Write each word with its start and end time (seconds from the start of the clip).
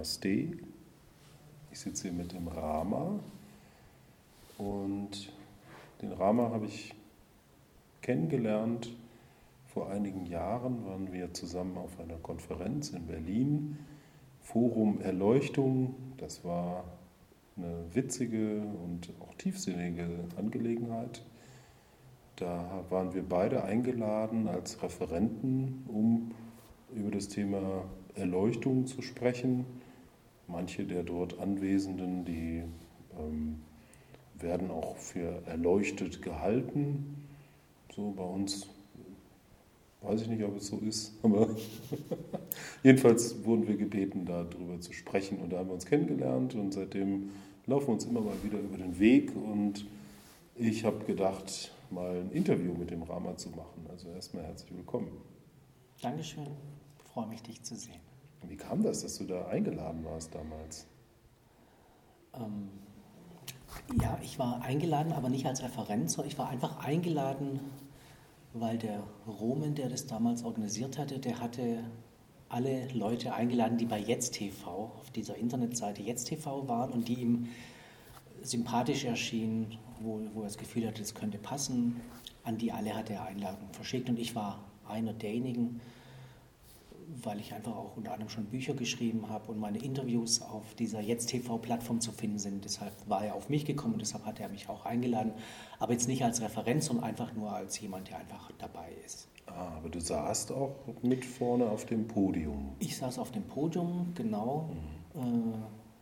Namaste. 0.00 0.48
Ich 1.70 1.78
sitze 1.78 2.08
hier 2.08 2.16
mit 2.16 2.32
dem 2.32 2.48
Rama 2.48 3.20
und 4.56 5.30
den 6.00 6.12
Rama 6.12 6.48
habe 6.48 6.64
ich 6.64 6.94
kennengelernt. 8.00 8.96
Vor 9.66 9.90
einigen 9.90 10.24
Jahren 10.24 10.86
waren 10.86 11.12
wir 11.12 11.34
zusammen 11.34 11.76
auf 11.76 12.00
einer 12.00 12.16
Konferenz 12.16 12.88
in 12.88 13.08
Berlin, 13.08 13.78
Forum 14.40 15.02
Erleuchtung. 15.02 15.94
Das 16.16 16.46
war 16.46 16.84
eine 17.58 17.84
witzige 17.92 18.62
und 18.62 19.12
auch 19.20 19.34
tiefsinnige 19.34 20.08
Angelegenheit. 20.38 21.22
Da 22.36 22.86
waren 22.88 23.12
wir 23.12 23.22
beide 23.22 23.64
eingeladen 23.64 24.48
als 24.48 24.82
Referenten, 24.82 25.84
um 25.88 26.30
über 26.94 27.10
das 27.10 27.28
Thema 27.28 27.84
Erleuchtung 28.14 28.86
zu 28.86 29.02
sprechen. 29.02 29.66
Manche 30.50 30.84
der 30.84 31.02
dort 31.02 31.38
Anwesenden, 31.38 32.24
die 32.24 32.62
ähm, 33.18 33.60
werden 34.34 34.70
auch 34.70 34.96
für 34.96 35.42
erleuchtet 35.46 36.22
gehalten. 36.22 37.26
So 37.94 38.12
bei 38.16 38.24
uns 38.24 38.66
weiß 40.02 40.22
ich 40.22 40.28
nicht, 40.28 40.42
ob 40.44 40.56
es 40.56 40.68
so 40.68 40.78
ist, 40.78 41.12
aber 41.22 41.48
jedenfalls 42.82 43.44
wurden 43.44 43.68
wir 43.68 43.76
gebeten, 43.76 44.24
darüber 44.24 44.80
zu 44.80 44.92
sprechen 44.92 45.38
und 45.38 45.52
da 45.52 45.58
haben 45.58 45.68
wir 45.68 45.74
uns 45.74 45.86
kennengelernt 45.86 46.54
und 46.54 46.72
seitdem 46.72 47.30
laufen 47.66 47.88
wir 47.88 47.94
uns 47.94 48.04
immer 48.04 48.20
mal 48.20 48.42
wieder 48.42 48.58
über 48.58 48.78
den 48.78 48.98
Weg 48.98 49.32
und 49.36 49.84
ich 50.56 50.84
habe 50.84 51.04
gedacht, 51.04 51.72
mal 51.90 52.20
ein 52.20 52.30
Interview 52.32 52.74
mit 52.74 52.90
dem 52.90 53.02
Rama 53.02 53.36
zu 53.36 53.50
machen. 53.50 53.86
Also 53.88 54.08
erstmal 54.08 54.44
herzlich 54.44 54.72
willkommen. 54.74 55.10
Dankeschön, 56.02 56.46
ich 56.98 57.04
freue 57.12 57.26
mich, 57.26 57.42
dich 57.42 57.62
zu 57.62 57.76
sehen. 57.76 58.09
Wie 58.48 58.56
kam 58.56 58.82
das, 58.82 59.02
dass 59.02 59.18
du 59.18 59.24
da 59.24 59.46
eingeladen 59.46 60.04
warst 60.04 60.34
damals? 60.34 60.86
Ähm, 62.34 62.68
ja, 64.00 64.18
ich 64.22 64.38
war 64.38 64.62
eingeladen, 64.62 65.12
aber 65.12 65.28
nicht 65.28 65.46
als 65.46 65.62
Referent, 65.62 66.10
sondern 66.10 66.30
ich 66.30 66.38
war 66.38 66.48
einfach 66.48 66.84
eingeladen, 66.84 67.60
weil 68.52 68.78
der 68.78 69.02
Roman, 69.26 69.74
der 69.74 69.88
das 69.88 70.06
damals 70.06 70.42
organisiert 70.44 70.98
hatte, 70.98 71.18
der 71.18 71.40
hatte 71.40 71.84
alle 72.48 72.88
Leute 72.92 73.32
eingeladen, 73.32 73.78
die 73.78 73.86
bei 73.86 73.98
Jetzt 73.98 74.34
TV, 74.34 74.92
auf 74.98 75.10
dieser 75.10 75.36
Internetseite 75.36 76.02
Jetzt 76.02 76.24
TV 76.24 76.66
waren 76.68 76.90
und 76.90 77.08
die 77.08 77.14
ihm 77.14 77.48
sympathisch 78.42 79.04
erschienen, 79.04 79.78
wo, 80.00 80.20
wo 80.34 80.40
er 80.40 80.46
das 80.46 80.58
Gefühl 80.58 80.86
hatte, 80.86 81.00
das 81.00 81.14
könnte 81.14 81.38
passen. 81.38 82.00
An 82.42 82.58
die 82.58 82.72
alle 82.72 82.94
hat 82.94 83.10
er 83.10 83.24
Einladungen 83.24 83.72
verschickt 83.72 84.08
und 84.08 84.18
ich 84.18 84.34
war 84.34 84.64
einer 84.88 85.12
derjenigen, 85.12 85.80
weil 87.22 87.40
ich 87.40 87.52
einfach 87.52 87.76
auch 87.76 87.96
unter 87.96 88.12
anderem 88.12 88.28
schon 88.28 88.46
Bücher 88.46 88.74
geschrieben 88.74 89.28
habe 89.28 89.50
und 89.50 89.58
meine 89.58 89.78
Interviews 89.78 90.42
auf 90.42 90.74
dieser 90.74 91.00
Jetzt-TV-Plattform 91.00 92.00
zu 92.00 92.12
finden 92.12 92.38
sind. 92.38 92.64
Deshalb 92.64 92.92
war 93.08 93.24
er 93.24 93.34
auf 93.34 93.48
mich 93.48 93.64
gekommen 93.64 93.94
und 93.94 94.00
deshalb 94.00 94.24
hat 94.24 94.40
er 94.40 94.48
mich 94.48 94.68
auch 94.68 94.84
eingeladen. 94.86 95.32
Aber 95.78 95.92
jetzt 95.92 96.08
nicht 96.08 96.24
als 96.24 96.40
Referenz, 96.40 96.86
sondern 96.86 97.04
einfach 97.04 97.32
nur 97.34 97.52
als 97.52 97.80
jemand, 97.80 98.08
der 98.08 98.18
einfach 98.18 98.50
dabei 98.58 98.90
ist. 99.04 99.28
Ah, 99.46 99.76
aber 99.76 99.88
du 99.88 100.00
saßt 100.00 100.52
auch 100.52 100.74
mit 101.02 101.24
vorne 101.24 101.68
auf 101.68 101.86
dem 101.86 102.06
Podium. 102.06 102.72
Ich 102.78 102.96
saß 102.96 103.18
auf 103.18 103.32
dem 103.32 103.44
Podium, 103.44 104.12
genau. 104.14 104.70
Mhm. 105.14 105.54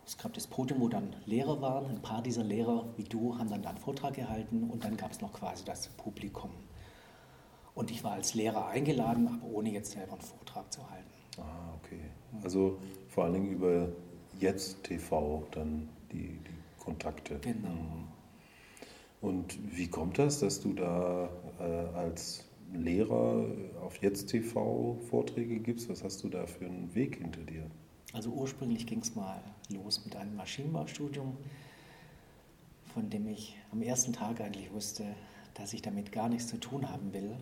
Es 0.05 0.17
gab 0.17 0.33
das 0.33 0.47
Podium, 0.47 0.81
wo 0.81 0.87
dann 0.87 1.15
Lehrer 1.25 1.61
waren. 1.61 1.85
Ein 1.85 2.01
paar 2.01 2.21
dieser 2.21 2.43
Lehrer, 2.43 2.85
wie 2.97 3.03
du, 3.03 3.37
haben 3.37 3.49
dann 3.49 3.65
einen 3.65 3.77
Vortrag 3.77 4.15
gehalten 4.15 4.63
und 4.63 4.83
dann 4.83 4.97
gab 4.97 5.11
es 5.11 5.21
noch 5.21 5.33
quasi 5.33 5.63
das 5.65 5.89
Publikum. 5.89 6.49
Und 7.79 7.91
ich 7.91 8.03
war 8.03 8.11
als 8.11 8.33
Lehrer 8.33 8.67
eingeladen, 8.67 9.29
aber 9.29 9.53
ohne 9.53 9.71
jetzt 9.71 9.93
selber 9.93 10.11
einen 10.11 10.21
Vortrag 10.21 10.69
zu 10.73 10.81
halten. 10.91 11.07
Ah, 11.37 11.73
okay. 11.77 12.01
Also 12.43 12.77
vor 13.07 13.23
allen 13.23 13.35
Dingen 13.35 13.51
über 13.53 13.87
Jetzt 14.37 14.83
TV 14.83 15.47
dann 15.51 15.87
die, 16.11 16.27
die 16.27 16.83
Kontakte. 16.83 17.39
Genau. 17.39 17.69
Mhm. 17.69 18.07
Und 19.21 19.77
wie 19.77 19.87
kommt 19.87 20.19
das, 20.19 20.41
dass 20.41 20.59
du 20.59 20.73
da 20.73 21.29
äh, 21.57 21.63
als 21.95 22.43
Lehrer 22.73 23.45
auf 23.81 23.95
Jetzt 24.01 24.27
TV 24.27 24.97
Vorträge 25.09 25.61
gibst? 25.61 25.87
Was 25.87 26.03
hast 26.03 26.21
du 26.25 26.27
da 26.27 26.47
für 26.47 26.65
einen 26.65 26.93
Weg 26.93 27.15
hinter 27.15 27.43
dir? 27.43 27.65
Also 28.11 28.29
ursprünglich 28.31 28.87
ging 28.87 28.99
es 28.99 29.15
mal 29.15 29.41
los 29.69 30.03
mit 30.03 30.17
einem 30.17 30.35
Maschinenbaustudium, 30.35 31.37
von 32.93 33.09
dem 33.09 33.29
ich 33.29 33.55
am 33.71 33.81
ersten 33.81 34.11
Tag 34.11 34.41
eigentlich 34.41 34.69
wusste, 34.73 35.05
dass 35.53 35.71
ich 35.71 35.81
damit 35.81 36.11
gar 36.11 36.27
nichts 36.27 36.49
zu 36.49 36.57
tun 36.57 36.89
haben 36.89 37.13
will. 37.13 37.37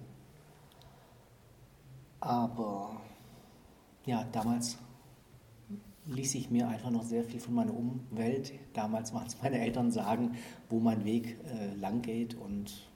Aber 2.27 2.99
ja, 4.05 4.25
damals 4.33 4.77
ließ 6.07 6.35
ich 6.35 6.49
mir 6.49 6.67
einfach 6.67 6.89
noch 6.89 7.03
sehr 7.03 7.23
viel 7.23 7.39
von 7.39 7.53
meiner 7.53 7.73
Umwelt, 7.73 8.51
damals 8.73 9.13
waren 9.13 9.27
es 9.27 9.37
meine 9.41 9.59
Eltern, 9.59 9.91
sagen, 9.91 10.35
wo 10.69 10.81
mein 10.81 11.05
Weg 11.05 11.37
äh, 11.45 11.73
lang 11.75 12.01
geht. 12.01 12.35
Und 12.35 12.89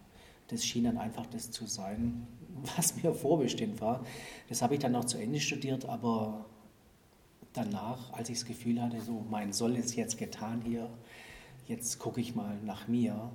das 0.50 0.66
schien 0.66 0.84
dann 0.84 0.97
einfach 0.97 1.25
das 1.28 1.50
zu 1.50 1.66
sein, 1.66 2.28
was 2.75 3.02
mir 3.02 3.14
vorbestimmt 3.14 3.80
war. 3.80 4.03
Das 4.50 4.62
habe 4.62 4.74
ich 4.74 4.81
dann 4.81 4.91
noch 4.91 5.06
zu 5.06 5.18
Ende 5.18 5.40
studiert, 5.40 5.86
aber 5.86 6.46
danach, 7.53 8.12
als 8.12 8.30
ich 8.30 8.40
das 8.40 8.46
Gefühl 8.46 8.81
hatte, 8.81 9.00
so 9.00 9.25
mein 9.30 9.53
Soll 9.53 9.78
ist 9.78 9.96
jetzt 9.96 10.18
getan 10.18 10.62
hier, 10.66 10.90
jetzt 11.68 12.00
gucke 12.00 12.20
ich 12.20 12.36
mal 12.36 12.58
nach 12.66 12.90
mir. 12.90 13.31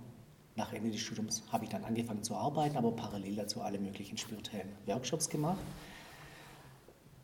Nach 0.56 0.72
Ende 0.72 0.90
des 0.90 1.00
Studiums 1.00 1.42
habe 1.52 1.64
ich 1.64 1.70
dann 1.70 1.84
angefangen 1.84 2.22
zu 2.22 2.34
arbeiten, 2.34 2.76
aber 2.76 2.92
parallel 2.92 3.36
dazu 3.36 3.60
alle 3.60 3.78
möglichen 3.78 4.16
spirituellen 4.16 4.72
Workshops 4.86 5.28
gemacht. 5.28 5.58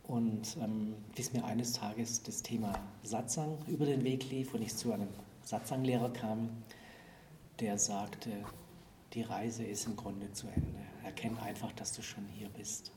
Und 0.05 0.57
ähm, 0.61 0.95
bis 1.15 1.33
mir 1.33 1.45
eines 1.45 1.73
Tages 1.73 2.23
das 2.23 2.43
Thema 2.43 2.75
Satsang 3.03 3.59
über 3.67 3.87
den 3.87 4.05
Weg 4.05 4.31
lief 4.31 4.53
und 4.53 4.63
ich 4.63 4.77
zu 4.77 4.93
einem 4.93 5.09
Satsang-Lehrer 5.43 6.13
kam, 6.13 6.51
der 7.61 7.79
sagte, 7.79 8.31
die 9.15 9.23
Reise 9.23 9.65
ist 9.65 9.87
im 9.87 9.97
Grunde 9.97 10.31
zu 10.33 10.49
Ende. 10.49 10.81
Erkenn 11.05 11.39
einfach, 11.39 11.73
dass 11.73 11.93
du 11.93 12.03
schon 12.03 12.27
hier 12.29 12.49
bist. 12.51 12.93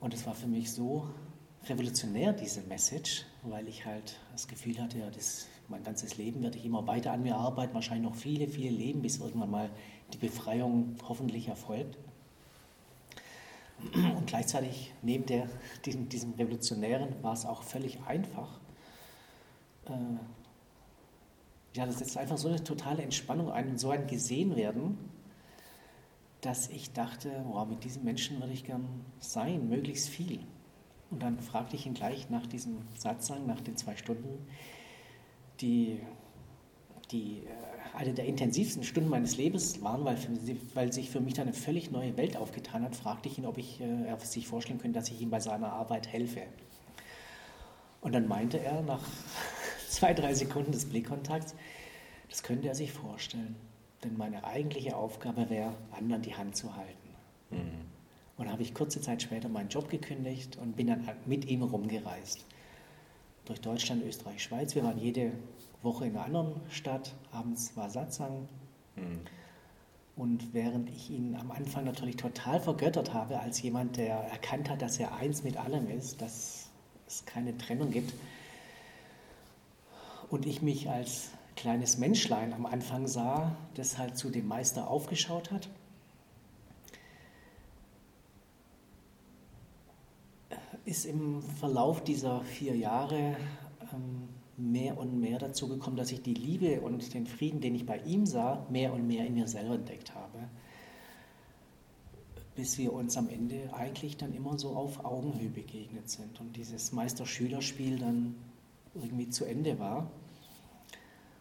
Und 0.00 0.14
es 0.14 0.26
war 0.26 0.34
für 0.34 0.46
mich 0.46 0.72
so 0.72 1.08
revolutionär, 1.66 2.32
diese 2.32 2.60
Message, 2.62 3.24
weil 3.42 3.68
ich 3.68 3.86
halt 3.86 4.18
das 4.32 4.48
Gefühl 4.48 4.78
hatte, 4.78 4.98
ja, 4.98 5.10
das, 5.10 5.46
mein 5.68 5.82
ganzes 5.82 6.16
Leben 6.16 6.42
werde 6.42 6.58
ich 6.58 6.64
immer 6.64 6.86
weiter 6.86 7.12
an 7.12 7.22
mir 7.22 7.36
arbeiten, 7.36 7.74
wahrscheinlich 7.74 8.08
noch 8.08 8.16
viele, 8.16 8.48
viele 8.48 8.70
Leben, 8.70 9.02
bis 9.02 9.18
irgendwann 9.18 9.50
mal 9.50 9.70
die 10.12 10.18
Befreiung 10.18 10.96
hoffentlich 11.08 11.48
erfolgt. 11.48 11.96
Und 13.92 14.26
gleichzeitig 14.26 14.92
neben 15.02 15.26
der, 15.26 15.48
diesem, 15.84 16.08
diesem 16.08 16.34
Revolutionären 16.34 17.22
war 17.22 17.32
es 17.32 17.44
auch 17.44 17.62
völlig 17.62 17.98
einfach. 18.06 18.60
Äh, 19.86 19.90
ja, 21.74 21.86
das 21.86 22.00
ist 22.00 22.16
einfach 22.16 22.38
so 22.38 22.48
eine 22.48 22.62
totale 22.62 23.02
Entspannung 23.02 23.50
ein 23.50 23.70
und 23.70 23.80
so 23.80 23.90
ein 23.90 24.06
Gesehenwerden, 24.06 24.96
dass 26.40 26.68
ich 26.68 26.92
dachte, 26.92 27.44
wow, 27.48 27.66
mit 27.66 27.84
diesem 27.84 28.04
Menschen 28.04 28.40
würde 28.40 28.52
ich 28.52 28.64
gern 28.64 28.86
sein, 29.18 29.68
möglichst 29.68 30.08
viel. 30.08 30.40
Und 31.10 31.22
dann 31.22 31.40
fragte 31.40 31.76
ich 31.76 31.86
ihn 31.86 31.94
gleich 31.94 32.30
nach 32.30 32.46
diesem 32.46 32.78
Satzang, 32.96 33.46
nach 33.46 33.60
den 33.60 33.76
zwei 33.76 33.96
Stunden, 33.96 34.46
die, 35.64 36.00
die 37.10 37.38
äh, 37.38 37.96
eine 37.96 38.12
der 38.12 38.26
intensivsten 38.26 38.84
Stunden 38.84 39.08
meines 39.08 39.36
Lebens 39.36 39.82
waren, 39.82 40.04
weil, 40.04 40.18
weil 40.74 40.92
sich 40.92 41.10
für 41.10 41.20
mich 41.20 41.34
dann 41.34 41.46
eine 41.46 41.56
völlig 41.56 41.90
neue 41.90 42.16
Welt 42.16 42.36
aufgetan 42.36 42.82
hat, 42.82 42.94
fragte 42.94 43.28
ich 43.28 43.38
ihn, 43.38 43.46
ob 43.46 43.56
ich, 43.56 43.80
äh, 43.80 44.06
er 44.06 44.18
sich 44.20 44.46
vorstellen 44.46 44.78
könnte, 44.78 44.98
dass 44.98 45.08
ich 45.08 45.20
ihm 45.20 45.30
bei 45.30 45.40
seiner 45.40 45.72
Arbeit 45.72 46.08
helfe. 46.08 46.42
Und 48.00 48.12
dann 48.12 48.28
meinte 48.28 48.58
er 48.58 48.82
nach 48.82 49.02
zwei, 49.88 50.12
drei 50.12 50.34
Sekunden 50.34 50.72
des 50.72 50.84
Blickkontakts, 50.84 51.54
das 52.28 52.42
könnte 52.42 52.68
er 52.68 52.74
sich 52.74 52.92
vorstellen. 52.92 53.56
Denn 54.02 54.16
meine 54.18 54.44
eigentliche 54.44 54.96
Aufgabe 54.96 55.48
wäre, 55.48 55.74
anderen 55.92 56.20
die 56.20 56.34
Hand 56.34 56.56
zu 56.56 56.76
halten. 56.76 57.08
Mhm. 57.50 57.86
Und 58.36 58.50
habe 58.50 58.62
ich 58.62 58.74
kurze 58.74 59.00
Zeit 59.00 59.22
später 59.22 59.48
meinen 59.48 59.68
Job 59.68 59.88
gekündigt 59.88 60.58
und 60.58 60.76
bin 60.76 60.88
dann 60.88 61.08
mit 61.24 61.46
ihm 61.46 61.62
rumgereist. 61.62 62.44
Durch 63.44 63.60
Deutschland, 63.60 64.04
Österreich, 64.04 64.42
Schweiz. 64.42 64.74
Wir 64.74 64.84
waren 64.84 64.98
jede 64.98 65.32
Woche 65.82 66.06
in 66.06 66.16
einer 66.16 66.24
anderen 66.24 66.60
Stadt. 66.70 67.12
Abends 67.30 67.76
war 67.76 67.90
Satzang. 67.90 68.48
Mhm. 68.96 69.20
Und 70.16 70.54
während 70.54 70.88
ich 70.90 71.10
ihn 71.10 71.34
am 71.34 71.50
Anfang 71.50 71.84
natürlich 71.84 72.16
total 72.16 72.60
vergöttert 72.60 73.12
habe, 73.12 73.40
als 73.40 73.60
jemand, 73.60 73.96
der 73.96 74.16
erkannt 74.16 74.70
hat, 74.70 74.80
dass 74.80 74.98
er 74.98 75.14
eins 75.16 75.42
mit 75.42 75.56
allem 75.56 75.90
ist, 75.90 76.22
dass 76.22 76.70
es 77.06 77.24
keine 77.26 77.56
Trennung 77.58 77.90
gibt, 77.90 78.14
und 80.30 80.46
ich 80.46 80.62
mich 80.62 80.88
als 80.88 81.30
kleines 81.54 81.98
Menschlein 81.98 82.52
am 82.52 82.66
Anfang 82.66 83.06
sah, 83.06 83.56
das 83.74 83.98
halt 83.98 84.18
zu 84.18 84.30
dem 84.30 84.48
Meister 84.48 84.88
aufgeschaut 84.88 85.50
hat, 85.50 85.68
ist 90.84 91.06
im 91.06 91.42
Verlauf 91.42 92.02
dieser 92.04 92.42
vier 92.42 92.76
Jahre 92.76 93.36
ähm, 93.92 94.28
mehr 94.56 94.98
und 94.98 95.18
mehr 95.18 95.38
dazu 95.38 95.68
gekommen, 95.68 95.96
dass 95.96 96.12
ich 96.12 96.22
die 96.22 96.34
Liebe 96.34 96.80
und 96.80 97.14
den 97.14 97.26
Frieden, 97.26 97.60
den 97.60 97.74
ich 97.74 97.86
bei 97.86 97.98
ihm 97.98 98.26
sah, 98.26 98.66
mehr 98.70 98.92
und 98.92 99.06
mehr 99.06 99.26
in 99.26 99.34
mir 99.34 99.48
selber 99.48 99.74
entdeckt 99.74 100.14
habe. 100.14 100.48
bis 102.54 102.78
wir 102.78 102.92
uns 102.92 103.16
am 103.16 103.28
Ende 103.28 103.72
eigentlich 103.74 104.16
dann 104.16 104.32
immer 104.32 104.56
so 104.58 104.76
auf 104.76 105.04
Augenhöhe 105.04 105.48
begegnet 105.48 106.08
sind 106.08 106.40
und 106.40 106.56
dieses 106.56 106.92
Meister-Schüler-Spiel 106.92 107.98
dann 107.98 108.36
irgendwie 108.94 109.28
zu 109.28 109.44
Ende 109.44 109.78
war. 109.78 110.08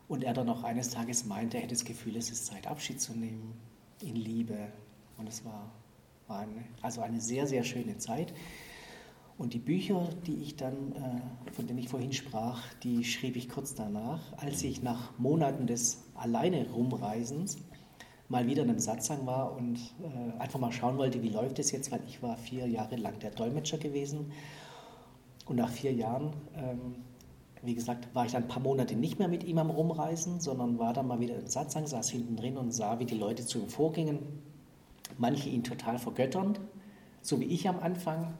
Und 0.08 0.24
er 0.24 0.34
dann 0.34 0.50
auch 0.50 0.64
eines 0.64 0.90
Tages 0.90 1.26
meinte, 1.26 1.58
er 1.58 1.64
hätte 1.64 1.76
das 1.76 1.86
Gefühl, 1.86 2.16
es 2.18 2.32
ist 2.32 2.48
Zeit, 2.48 2.68
Abschied 2.68 3.00
zu 3.00 3.14
nehmen 3.14 3.54
in 4.02 4.16
Liebe. 4.16 4.58
Und 5.18 5.28
es 5.28 5.46
war, 5.46 5.72
war 6.28 6.40
eine, 6.40 6.64
also 6.82 7.02
eine 7.02 7.22
sehr, 7.22 7.48
sehr 7.48 7.64
schöne 7.64 7.98
Zeit. 7.98 8.34
Und 9.38 9.54
die 9.54 9.60
Bücher, 9.60 10.10
die 10.28 10.36
ich 10.36 10.56
dann, 10.56 10.94
äh, 10.94 11.52
von 11.52 11.66
denen 11.66 11.80
ich 11.80 11.90
vorhin 11.90 12.14
sprach, 12.14 12.62
die 12.84 13.04
schrieb 13.04 13.36
ich 13.36 13.50
kurz 13.50 13.74
danach, 13.74 14.22
als 14.38 14.64
ich 14.64 14.84
nach 14.84 15.18
Monaten 15.18 15.66
des 15.66 16.04
alleine 16.16 16.70
Rumreisens 16.70 17.58
mal 18.30 18.48
wieder 18.48 18.64
in 18.64 18.70
einem 18.70 18.80
Satzang 18.80 19.26
war 19.26 19.56
und 19.56 19.78
äh, 20.02 20.40
einfach 20.40 20.60
mal 20.60 20.72
schauen 20.72 20.98
wollte, 20.98 21.22
wie 21.22 21.30
läuft 21.30 21.60
es 21.60 21.72
jetzt, 21.72 21.92
weil 21.92 22.02
ich 22.08 22.22
war 22.22 22.38
vier 22.38 22.68
Jahre 22.68 22.96
lang 22.96 23.20
der 23.20 23.32
Dolmetscher 23.32 23.78
gewesen. 23.78 24.32
Und 25.46 25.58
nach 25.58 25.70
vier 25.70 25.94
Jahren, 25.94 26.34
ähm, 26.56 26.96
wie 27.64 27.76
gesagt, 27.76 28.14
war 28.14 28.26
ich 28.26 28.32
dann 28.32 28.44
ein 28.44 28.48
paar 28.48 28.62
Monate 28.62 28.96
nicht 28.96 29.20
mehr 29.20 29.28
mit 29.28 29.44
ihm 29.44 29.58
am 29.58 29.70
Rumreisen, 29.70 30.40
sondern 30.40 30.80
war 30.80 30.94
dann 30.94 31.08
mal 31.08 31.20
wieder 31.20 31.36
im 31.36 31.48
Satzang, 31.48 31.88
saß 31.88 32.10
hinten 32.10 32.36
drin 32.36 32.58
und 32.58 32.72
sah, 32.72 33.00
wie 33.00 33.06
die 33.06 33.18
Leute 33.18 33.46
zu 33.46 33.60
ihm 33.60 33.70
vorgingen. 33.70 34.20
Manche 35.18 35.50
ihn 35.50 35.64
total 35.64 36.00
vergötternd, 36.00 36.60
so 37.22 37.40
wie 37.40 37.46
ich 37.46 37.68
am 37.68 37.80
Anfang 37.80 38.34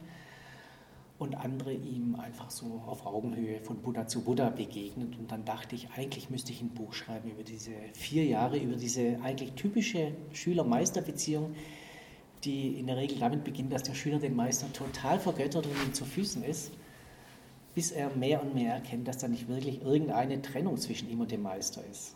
und 1.20 1.36
andere 1.36 1.74
ihm 1.74 2.16
einfach 2.16 2.50
so 2.50 2.82
auf 2.88 3.06
Augenhöhe 3.06 3.62
von 3.62 3.78
Buddha 3.78 4.08
zu 4.08 4.22
Buddha 4.22 4.50
begegnet. 4.50 5.18
Und 5.18 5.32
dann 5.32 5.46
dachte 5.46 5.76
ich, 5.76 5.90
eigentlich 5.96 6.30
müsste 6.30 6.52
ich 6.52 6.62
ein 6.62 6.70
Buch 6.70 6.94
schreiben 6.94 7.30
über 7.30 7.44
diese 7.44 7.72
vier 7.94 8.26
Jahre, 8.26 8.58
über 8.58 8.76
diese 8.76 9.20
eigentlich 9.22 9.54
typische 9.54 10.12
Schüler-Meister-Beziehung, 10.34 11.56
die 12.44 12.80
in 12.80 12.88
der 12.88 12.98
Regel 12.98 13.20
damit 13.20 13.44
beginnt, 13.44 13.72
dass 13.72 13.84
der 13.84 13.94
Schüler 13.94 14.20
den 14.20 14.36
Meister 14.36 14.72
total 14.74 15.20
vergöttert 15.20 15.66
und 15.66 15.76
ihm 15.86 15.94
zu 15.94 16.04
Füßen 16.04 16.44
ist, 16.44 16.72
bis 17.76 17.92
er 17.92 18.10
mehr 18.16 18.42
und 18.42 18.54
mehr 18.54 18.74
erkennt, 18.74 19.08
dass 19.08 19.18
da 19.18 19.28
nicht 19.28 19.48
wirklich 19.48 19.82
irgendeine 19.82 20.42
Trennung 20.42 20.78
zwischen 20.78 21.10
ihm 21.10 21.22
und 21.22 21.32
dem 21.32 21.44
Meister 21.44 21.84
ist. 21.90 22.16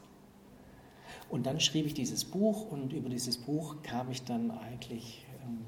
Und 1.29 1.45
dann 1.45 1.59
schrieb 1.59 1.85
ich 1.85 1.93
dieses 1.93 2.25
Buch 2.25 2.69
und 2.69 2.93
über 2.93 3.09
dieses 3.09 3.37
Buch 3.37 3.81
kam 3.83 4.11
ich 4.11 4.23
dann 4.23 4.51
eigentlich 4.51 5.25
ähm, 5.43 5.65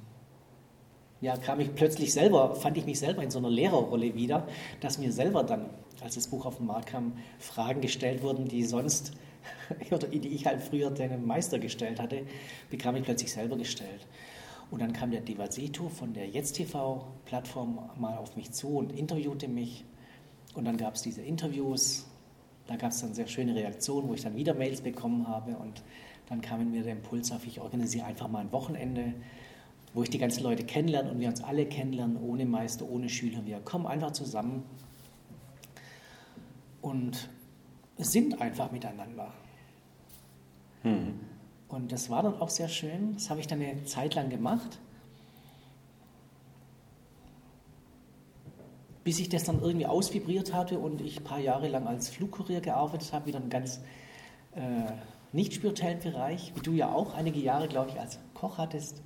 ja, 1.22 1.36
kam 1.36 1.60
ich 1.60 1.76
plötzlich 1.76 2.14
selber, 2.14 2.56
fand 2.56 2.78
ich 2.78 2.86
mich 2.86 3.00
selber 3.00 3.24
in 3.24 3.32
so 3.32 3.40
einer 3.40 3.50
Lehrerrolle 3.50 4.16
wieder, 4.16 4.48
dass 4.80 4.98
mir 4.98 5.12
selber 5.12 5.44
dann, 5.44 5.66
als 6.02 6.16
das 6.16 6.28
Buch 6.28 6.46
auf 6.46 6.58
den 6.58 6.68
Markt 6.68 6.88
kam, 6.88 7.14
Fragen 7.40 7.82
gestellt 7.82 8.24
wurden, 8.24 8.48
die 8.48 8.64
sonst, 8.64 9.12
oder 9.92 10.08
die 10.08 10.30
ich 10.30 10.46
halt 10.46 10.62
früher 10.62 10.92
dem 10.92 11.26
Meister 11.26 11.60
gestellt 11.60 12.00
hatte, 12.00 12.22
bekam 12.70 12.96
ich 12.96 13.04
plötzlich 13.04 13.32
selber 13.32 13.58
gestellt. 13.58 14.08
Und 14.72 14.82
dann 14.82 14.94
kam 14.94 15.12
der 15.12 15.22
Devasito 15.22 15.90
von 15.90 16.14
der 16.14 16.28
Jetzt-TV-Plattform 16.28 17.90
mal 17.98 18.18
auf 18.18 18.36
mich 18.36 18.52
zu 18.52 18.78
und 18.78 18.92
interviewte 18.92 19.48
mich. 19.48 19.84
Und 20.54 20.66
dann 20.66 20.78
gab 20.78 20.96
es 20.96 21.02
diese 21.02 21.22
Interviews. 21.22 22.06
Da 22.68 22.76
gab 22.76 22.92
es 22.92 23.02
dann 23.02 23.16
sehr 23.16 23.28
schöne 23.28 23.56
Reaktionen, 23.56 24.08
wo 24.08 24.14
ich 24.14 24.22
dann 24.22 24.36
wieder 24.36 24.54
Mails 24.54 24.82
bekommen 24.82 25.28
habe. 25.28 25.58
Und 25.58 25.82
dann 26.30 26.42
kam 26.42 26.70
mir 26.70 26.84
der 26.84 26.94
Impuls 26.94 27.32
auf, 27.32 27.48
ich 27.48 27.60
organisiere 27.60 28.06
einfach 28.06 28.28
mal 28.28 28.42
ein 28.42 28.52
Wochenende 28.52 29.16
wo 29.94 30.04
ich 30.04 30.10
die 30.10 30.18
ganzen 30.18 30.44
Leute 30.44 30.64
kennenlerne 30.64 31.12
und 31.12 31.20
wir 31.20 31.30
uns 31.30 31.44
alle 31.44 31.66
kennenlernen, 31.66 32.18
ohne 32.18 32.46
Meister, 32.46 32.88
ohne 32.88 33.10
Schüler. 33.10 33.46
Wir 33.46 33.60
kommen 33.60 33.88
einfach 33.88 34.12
zusammen 34.12 34.64
und 36.82 37.30
sind 37.98 38.42
einfach 38.42 38.72
miteinander. 38.72 39.34
Hm. 40.84 41.20
Und 41.68 41.92
das 41.92 42.10
war 42.10 42.24
dann 42.24 42.40
auch 42.40 42.50
sehr 42.50 42.70
schön. 42.70 43.14
Das 43.14 43.30
habe 43.30 43.40
ich 43.40 43.48
dann 43.48 43.62
eine 43.62 43.84
Zeit 43.84 44.16
lang 44.16 44.30
gemacht. 44.30 44.80
Bis 49.04 49.20
ich 49.20 49.30
das 49.30 49.44
dann 49.44 49.62
irgendwie 49.62 49.86
ausvibriert 49.86 50.54
hatte 50.54 50.80
und 50.80 51.02
ich 51.02 51.20
ein 51.20 51.24
paar 51.24 51.40
Jahre 51.40 51.68
lang 51.68 51.88
als 51.88 52.10
Flugkurier 52.10 52.62
gearbeitet 52.62 53.12
habe, 53.12 53.28
wieder 53.28 53.40
einen 53.40 53.50
ganz 53.50 53.82
äh, 54.56 54.92
nicht 55.32 55.54
spirituellen 55.54 56.00
Bereich, 56.00 56.54
wie 56.56 56.62
du 56.62 56.74
ja 56.74 56.92
auch 56.92 57.14
einige 57.16 57.40
Jahre, 57.40 57.68
glaube 57.68 57.90
ich, 57.90 58.00
als 58.00 58.20
Koch 58.34 58.58
hattest 58.58 59.02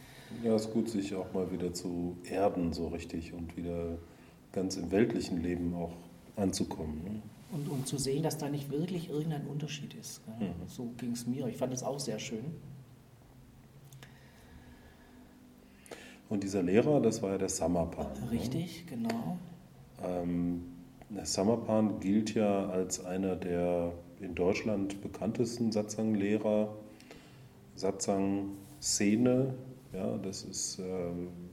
Ja, 0.44 0.56
es 0.56 0.66
ist 0.66 0.74
gut, 0.74 0.90
sich 0.90 1.14
auch 1.16 1.32
mal 1.34 1.52
wieder 1.52 1.74
zu 1.74 2.18
erden, 2.30 2.74
so 2.74 2.88
richtig 2.88 3.34
und 3.34 3.56
wieder 3.56 3.98
ganz 4.52 4.78
im 4.78 4.92
weltlichen 4.92 5.42
Leben 5.42 5.74
auch 5.76 5.94
anzukommen. 6.36 7.04
Ne? 7.04 7.22
Und, 7.52 7.70
und 7.70 7.88
zu 7.88 7.98
sehen, 7.98 8.24
dass 8.24 8.38
da 8.38 8.50
nicht 8.50 8.72
wirklich 8.72 9.10
irgendein 9.10 9.46
Unterschied 9.46 9.94
ist. 9.94 10.22
Mhm. 10.40 10.68
So 10.68 10.90
ging 10.98 11.12
es 11.12 11.28
mir. 11.28 11.48
Ich 11.48 11.58
fand 11.58 11.74
es 11.74 11.84
auch 11.84 12.00
sehr 12.00 12.20
schön. 12.20 12.46
Und 16.30 16.44
dieser 16.44 16.64
Lehrer, 16.64 17.00
das 17.00 17.22
war 17.22 17.32
ja 17.32 17.38
der 17.38 17.50
Samapan. 17.50 18.08
Ne? 18.22 18.32
Richtig, 18.32 18.86
ne? 18.86 18.98
genau. 18.98 19.38
Ähm, 20.04 20.64
der 21.10 21.26
Samapan 21.26 22.00
gilt 22.00 22.34
ja 22.34 22.70
als 22.70 23.06
einer 23.06 23.36
der 23.36 23.94
in 24.24 24.36
Deutschland 24.36 25.02
bekanntesten 25.02 25.72
Satsang-Lehrer, 25.72 26.74
Satsang-Szene. 27.76 29.54
Ja, 29.94 30.18
das 30.18 30.44
ist, 30.44 30.80
äh, 30.80 30.84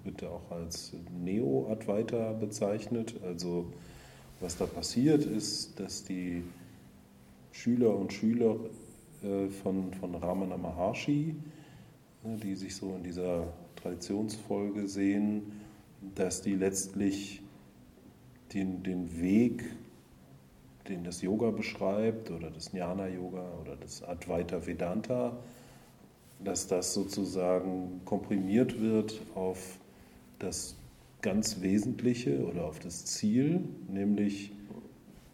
wird 0.04 0.24
auch 0.24 0.50
als 0.50 0.92
Neo-Advaita 1.22 2.32
bezeichnet. 2.32 3.14
Also 3.22 3.66
was 4.40 4.56
da 4.56 4.66
passiert 4.66 5.24
ist, 5.24 5.78
dass 5.78 6.04
die 6.04 6.42
Schüler 7.52 7.94
und 7.94 8.12
Schüler 8.12 8.56
äh, 9.22 9.48
von, 9.48 9.92
von 9.94 10.14
Ramana 10.14 10.56
Maharshi, 10.56 11.34
ne, 12.24 12.36
die 12.42 12.54
sich 12.54 12.74
so 12.74 12.94
in 12.94 13.02
dieser 13.02 13.52
Traditionsfolge 13.76 14.88
sehen, 14.88 15.52
dass 16.14 16.40
die 16.40 16.54
letztlich 16.54 17.42
den, 18.54 18.82
den 18.82 19.20
Weg 19.20 19.64
den 20.90 21.04
das 21.04 21.22
Yoga 21.22 21.50
beschreibt 21.50 22.30
oder 22.30 22.50
das 22.50 22.72
Jnana-Yoga 22.72 23.44
oder 23.60 23.76
das 23.76 24.02
Advaita 24.02 24.66
Vedanta, 24.66 25.38
dass 26.42 26.66
das 26.66 26.92
sozusagen 26.92 28.00
komprimiert 28.04 28.80
wird 28.80 29.20
auf 29.34 29.78
das 30.38 30.76
ganz 31.22 31.60
Wesentliche 31.60 32.44
oder 32.44 32.64
auf 32.64 32.78
das 32.80 33.04
Ziel, 33.04 33.60
nämlich, 33.88 34.52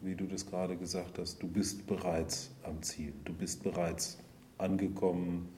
wie 0.03 0.15
du 0.15 0.27
das 0.27 0.47
gerade 0.47 0.77
gesagt 0.77 1.19
hast, 1.19 1.43
du 1.43 1.49
bist 1.49 1.87
bereits 1.87 2.51
am 2.65 2.83
Ziel, 2.83 3.13
du 3.25 3.33
bist 3.33 3.63
bereits 3.63 4.19
angekommen, 4.59 5.49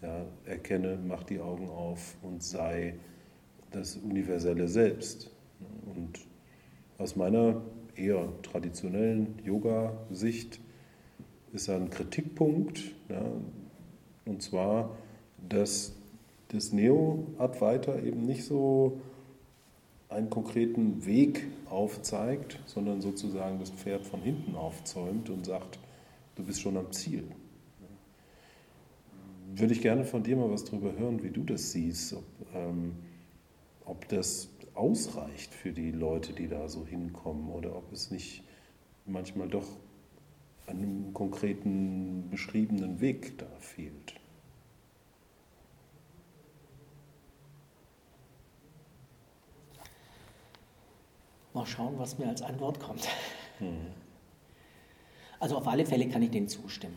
ja, 0.00 0.24
erkenne, 0.46 0.98
mach 1.06 1.24
die 1.24 1.40
Augen 1.40 1.68
auf 1.68 2.16
und 2.22 2.42
sei 2.42 2.94
das 3.70 3.96
universelle 3.96 4.68
Selbst. 4.68 5.30
Und 5.94 6.20
aus 6.98 7.16
meiner 7.16 7.62
eher 7.96 8.28
traditionellen 8.42 9.38
Yoga-Sicht 9.44 10.60
ist 11.52 11.68
ein 11.68 11.90
Kritikpunkt, 11.90 12.80
ja, 13.08 13.22
und 14.24 14.42
zwar, 14.42 14.96
dass 15.48 15.94
das 16.48 16.72
Neo-Advaita 16.72 17.98
eben 18.00 18.24
nicht 18.24 18.44
so 18.44 19.00
einen 20.08 20.30
konkreten 20.30 21.04
Weg 21.06 21.46
aufzeigt, 21.68 22.58
sondern 22.66 23.00
sozusagen 23.00 23.58
das 23.58 23.70
Pferd 23.70 24.04
von 24.04 24.20
hinten 24.20 24.54
aufzäumt 24.54 25.30
und 25.30 25.46
sagt, 25.46 25.78
du 26.36 26.44
bist 26.44 26.60
schon 26.60 26.76
am 26.76 26.92
Ziel. 26.92 27.24
Würde 29.54 29.72
ich 29.72 29.80
gerne 29.80 30.04
von 30.04 30.22
dir 30.22 30.36
mal 30.36 30.50
was 30.50 30.64
darüber 30.64 30.92
hören, 30.96 31.22
wie 31.22 31.30
du 31.30 31.42
das 31.42 31.72
siehst, 31.72 32.14
ob, 32.14 32.24
ähm, 32.54 32.92
ob 33.84 34.08
das 34.08 34.48
ausreicht 34.74 35.52
für 35.54 35.72
die 35.72 35.90
Leute, 35.90 36.32
die 36.32 36.48
da 36.48 36.68
so 36.68 36.86
hinkommen 36.86 37.50
oder 37.50 37.76
ob 37.76 37.92
es 37.92 38.10
nicht 38.10 38.42
manchmal 39.06 39.48
doch 39.48 39.66
an 40.66 40.78
einem 40.78 41.14
konkreten 41.14 42.30
beschriebenen 42.30 43.00
Weg 43.00 43.38
da 43.38 43.46
fehlt. 43.58 44.14
Mal 51.54 51.66
schauen, 51.66 51.98
was 51.98 52.18
mir 52.18 52.28
als 52.28 52.40
Antwort 52.40 52.80
kommt. 52.80 53.06
Hm. 53.58 53.88
Also 55.38 55.58
auf 55.58 55.68
alle 55.68 55.84
Fälle 55.84 56.08
kann 56.08 56.22
ich 56.22 56.30
dem 56.30 56.48
zustimmen. 56.48 56.96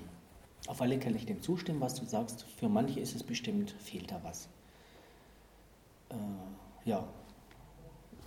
Auf 0.68 0.82
alle 0.82 0.94
Fälle 0.94 1.04
kann 1.04 1.16
ich 1.16 1.26
dem 1.26 1.42
zustimmen, 1.42 1.82
was 1.82 1.96
du 1.96 2.06
sagst. 2.06 2.44
Für 2.58 2.70
manche 2.70 3.00
ist 3.00 3.16
es 3.16 3.24
bestimmt, 3.24 3.72
fehlt 3.80 4.12
da 4.12 4.24
was. 4.24 4.48
Äh, 6.10 6.16
ja, 6.90 7.06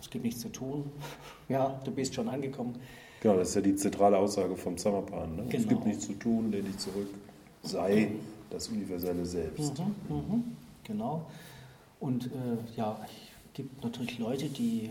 es 0.01 0.11
gibt 0.11 0.25
nichts 0.25 0.41
zu 0.41 0.49
tun. 0.49 0.91
Ja, 1.49 1.81
du 1.83 1.91
bist 1.91 2.15
schon 2.15 2.29
angekommen. 2.29 2.75
Genau, 3.23 3.37
das 3.37 3.49
ist 3.49 3.55
ja 3.55 3.61
die 3.63 3.75
zentrale 3.75 4.19
Aussage 4.19 4.55
vom 4.55 4.77
Samapan. 4.77 5.35
Ne? 5.35 5.45
Genau. 5.49 5.63
Es 5.63 5.67
gibt 5.67 5.87
nichts 5.87 6.07
zu 6.07 6.13
tun, 6.13 6.53
lehn 6.53 6.67
dich 6.67 6.77
zurück, 6.77 7.09
sei 7.63 8.11
das 8.51 8.69
universelle 8.69 9.25
Selbst. 9.25 9.79
Mhm, 9.79 10.15
mhm, 10.15 10.45
genau. 10.85 11.25
Und 12.01 12.27
äh, 12.27 12.77
ja, 12.77 13.01
es 13.03 13.55
gibt 13.55 13.83
natürlich 13.83 14.19
Leute, 14.19 14.51
die 14.51 14.91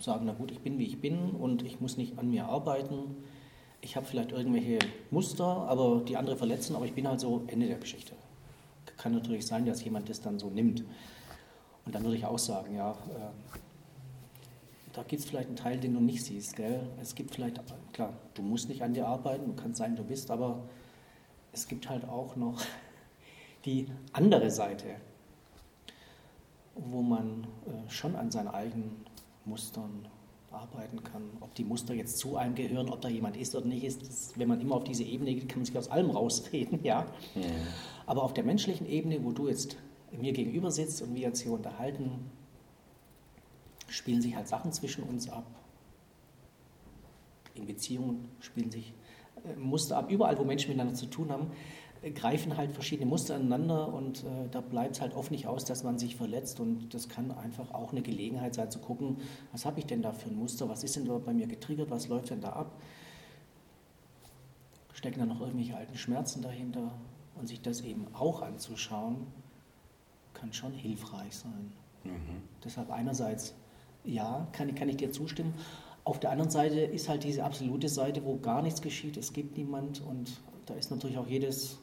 sagen, 0.00 0.24
na 0.26 0.32
gut, 0.32 0.50
ich 0.50 0.60
bin 0.60 0.78
wie 0.78 0.84
ich 0.84 1.00
bin 1.00 1.30
und 1.30 1.62
ich 1.62 1.80
muss 1.80 1.96
nicht 1.96 2.18
an 2.18 2.30
mir 2.30 2.44
arbeiten. 2.46 3.16
ich 3.80 3.96
habe 3.96 4.06
vielleicht 4.06 4.32
irgendwelche 4.32 4.78
Muster, 5.10 5.44
aber 5.44 6.02
die 6.06 6.16
andere 6.16 6.36
verletzen, 6.36 6.76
aber 6.76 6.86
ich 6.86 6.94
bin 6.94 7.08
halt 7.08 7.20
so 7.20 7.42
Ende 7.46 7.66
der 7.66 7.78
Geschichte. 7.78 8.12
Kann 8.96 9.12
natürlich 9.12 9.46
sein, 9.46 9.66
dass 9.66 9.84
jemand 9.84 10.08
das 10.08 10.20
dann 10.20 10.38
so 10.38 10.48
nimmt. 10.48 10.84
Und 11.84 11.94
dann 11.94 12.02
würde 12.04 12.16
ich 12.16 12.24
auch 12.24 12.38
sagen, 12.38 12.74
ja, 12.74 12.92
äh, 12.92 13.58
da 14.94 15.02
gibt 15.02 15.20
es 15.20 15.28
vielleicht 15.28 15.48
einen 15.48 15.56
Teil, 15.56 15.78
den 15.78 15.94
du 15.94 16.00
nicht 16.00 16.24
siehst. 16.24 16.56
Gell? 16.56 16.80
Es 17.00 17.14
gibt 17.14 17.34
vielleicht, 17.34 17.60
klar, 17.92 18.14
du 18.34 18.42
musst 18.42 18.68
nicht 18.68 18.82
an 18.82 18.94
dir 18.94 19.06
arbeiten, 19.06 19.46
du 19.46 19.54
kannst 19.54 19.78
sein, 19.78 19.96
du 19.96 20.04
bist, 20.04 20.30
aber 20.30 20.62
es 21.52 21.68
gibt 21.68 21.88
halt 21.88 22.08
auch 22.08 22.36
noch 22.36 22.62
die 23.64 23.86
andere 24.12 24.50
Seite, 24.50 24.86
wo 26.76 27.02
man 27.02 27.46
äh, 27.66 27.90
schon 27.90 28.16
an 28.16 28.30
seinen 28.30 28.48
eigenen 28.48 29.04
Mustern 29.44 30.08
arbeiten 30.50 31.02
kann. 31.02 31.22
Ob 31.40 31.52
die 31.56 31.64
Muster 31.64 31.94
jetzt 31.94 32.18
zu 32.18 32.36
einem 32.36 32.54
gehören, 32.54 32.88
ob 32.88 33.00
da 33.00 33.08
jemand 33.08 33.36
ist 33.36 33.56
oder 33.56 33.66
nicht 33.66 33.82
ist, 33.82 34.02
das, 34.02 34.32
wenn 34.36 34.48
man 34.48 34.60
immer 34.60 34.76
auf 34.76 34.84
diese 34.84 35.02
Ebene 35.02 35.34
geht, 35.34 35.48
kann 35.48 35.58
man 35.58 35.66
sich 35.66 35.76
aus 35.76 35.90
allem 35.90 36.10
rausreden, 36.10 36.80
ja. 36.84 37.06
Mhm. 37.34 37.42
Aber 38.06 38.22
auf 38.22 38.32
der 38.32 38.44
menschlichen 38.44 38.88
Ebene, 38.88 39.24
wo 39.24 39.32
du 39.32 39.48
jetzt 39.48 39.76
mir 40.12 40.32
gegenüber 40.32 40.70
sitzt 40.70 41.02
und 41.02 41.14
wir 41.14 41.22
jetzt 41.22 41.40
hier 41.40 41.52
unterhalten, 41.52 42.30
spielen 43.88 44.22
sich 44.22 44.36
halt 44.36 44.48
Sachen 44.48 44.72
zwischen 44.72 45.04
uns 45.04 45.28
ab. 45.28 45.46
In 47.54 47.66
Beziehungen 47.66 48.28
spielen 48.40 48.70
sich 48.70 48.92
äh, 49.44 49.56
Muster 49.56 49.98
ab. 49.98 50.10
Überall, 50.10 50.38
wo 50.38 50.44
Menschen 50.44 50.68
miteinander 50.68 50.94
zu 50.94 51.06
tun 51.06 51.30
haben, 51.30 51.50
äh, 52.02 52.10
greifen 52.10 52.56
halt 52.56 52.72
verschiedene 52.72 53.08
Muster 53.08 53.34
aneinander 53.36 53.92
und 53.92 54.24
äh, 54.24 54.48
da 54.50 54.60
bleibt 54.60 54.96
es 54.96 55.00
halt 55.00 55.14
oft 55.14 55.30
nicht 55.30 55.46
aus, 55.46 55.64
dass 55.64 55.84
man 55.84 55.98
sich 55.98 56.16
verletzt 56.16 56.60
und 56.60 56.92
das 56.92 57.08
kann 57.08 57.30
einfach 57.32 57.72
auch 57.72 57.92
eine 57.92 58.02
Gelegenheit 58.02 58.54
sein 58.54 58.70
zu 58.70 58.78
gucken, 58.78 59.18
was 59.52 59.64
habe 59.64 59.78
ich 59.78 59.86
denn 59.86 60.02
da 60.02 60.12
für 60.12 60.28
ein 60.28 60.36
Muster, 60.36 60.68
was 60.68 60.84
ist 60.84 60.96
denn 60.96 61.06
da 61.06 61.16
bei 61.18 61.32
mir 61.32 61.46
getriggert, 61.46 61.90
was 61.90 62.08
läuft 62.08 62.30
denn 62.30 62.40
da 62.40 62.50
ab? 62.50 62.80
Stecken 64.92 65.20
da 65.20 65.26
noch 65.26 65.40
irgendwelche 65.40 65.76
alten 65.76 65.96
Schmerzen 65.96 66.42
dahinter 66.42 66.92
und 67.36 67.48
sich 67.48 67.60
das 67.60 67.80
eben 67.80 68.06
auch 68.14 68.42
anzuschauen, 68.42 69.26
kann 70.34 70.52
schon 70.52 70.72
hilfreich 70.72 71.36
sein. 71.36 71.72
Mhm. 72.04 72.42
Deshalb 72.62 72.90
einerseits, 72.90 73.54
ja, 74.04 74.46
kann, 74.52 74.74
kann 74.74 74.88
ich 74.88 74.96
dir 74.96 75.10
zustimmen. 75.10 75.54
Auf 76.04 76.20
der 76.20 76.30
anderen 76.30 76.50
Seite 76.50 76.80
ist 76.80 77.08
halt 77.08 77.24
diese 77.24 77.44
absolute 77.44 77.88
Seite, 77.88 78.24
wo 78.24 78.36
gar 78.36 78.62
nichts 78.62 78.82
geschieht, 78.82 79.16
es 79.16 79.32
gibt 79.32 79.56
niemand 79.56 80.02
und 80.02 80.40
da 80.66 80.74
ist 80.74 80.90
natürlich 80.90 81.18
auch 81.18 81.26
jedes 81.26 81.78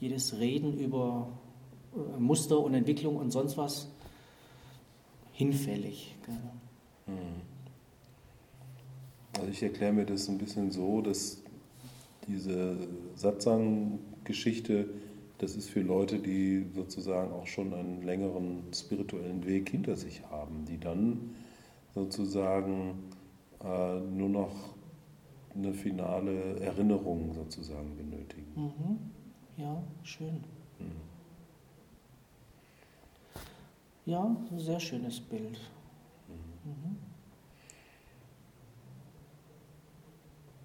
jedes 0.00 0.38
Reden 0.38 0.78
über 0.78 1.28
äh, 1.94 2.20
Muster 2.20 2.58
und 2.58 2.74
Entwicklung 2.74 3.16
und 3.16 3.30
sonst 3.30 3.56
was 3.56 3.88
hinfällig. 5.32 6.14
Hm. 7.06 7.14
Also 9.36 9.50
ich 9.50 9.62
erkläre 9.62 9.92
mir 9.92 10.04
das 10.04 10.28
ein 10.28 10.38
bisschen 10.38 10.70
so, 10.70 11.00
dass 11.00 11.42
diese 12.26 12.76
Satsang-Geschichte, 13.14 14.88
das 15.38 15.54
ist 15.54 15.70
für 15.70 15.80
Leute, 15.80 16.18
die 16.18 16.66
sozusagen 16.74 17.32
auch 17.32 17.46
schon 17.46 17.72
einen 17.72 18.02
längeren 18.02 18.64
spirituellen 18.74 19.46
Weg 19.46 19.70
hinter 19.70 19.96
sich 19.96 20.22
haben, 20.30 20.64
die 20.64 20.78
dann 20.78 21.30
sozusagen 21.94 23.10
äh, 23.62 24.00
nur 24.00 24.28
noch 24.28 24.74
eine 25.54 25.72
finale 25.72 26.60
Erinnerung 26.60 27.32
sozusagen 27.34 27.96
benötigen. 27.96 28.52
Mhm. 28.54 28.98
Ja, 29.56 29.82
schön. 30.02 30.44
Ja, 34.08 34.24
ein 34.24 34.58
sehr 34.58 34.80
schönes 34.80 35.20
Bild. 35.20 35.60
Mhm. 36.64 36.96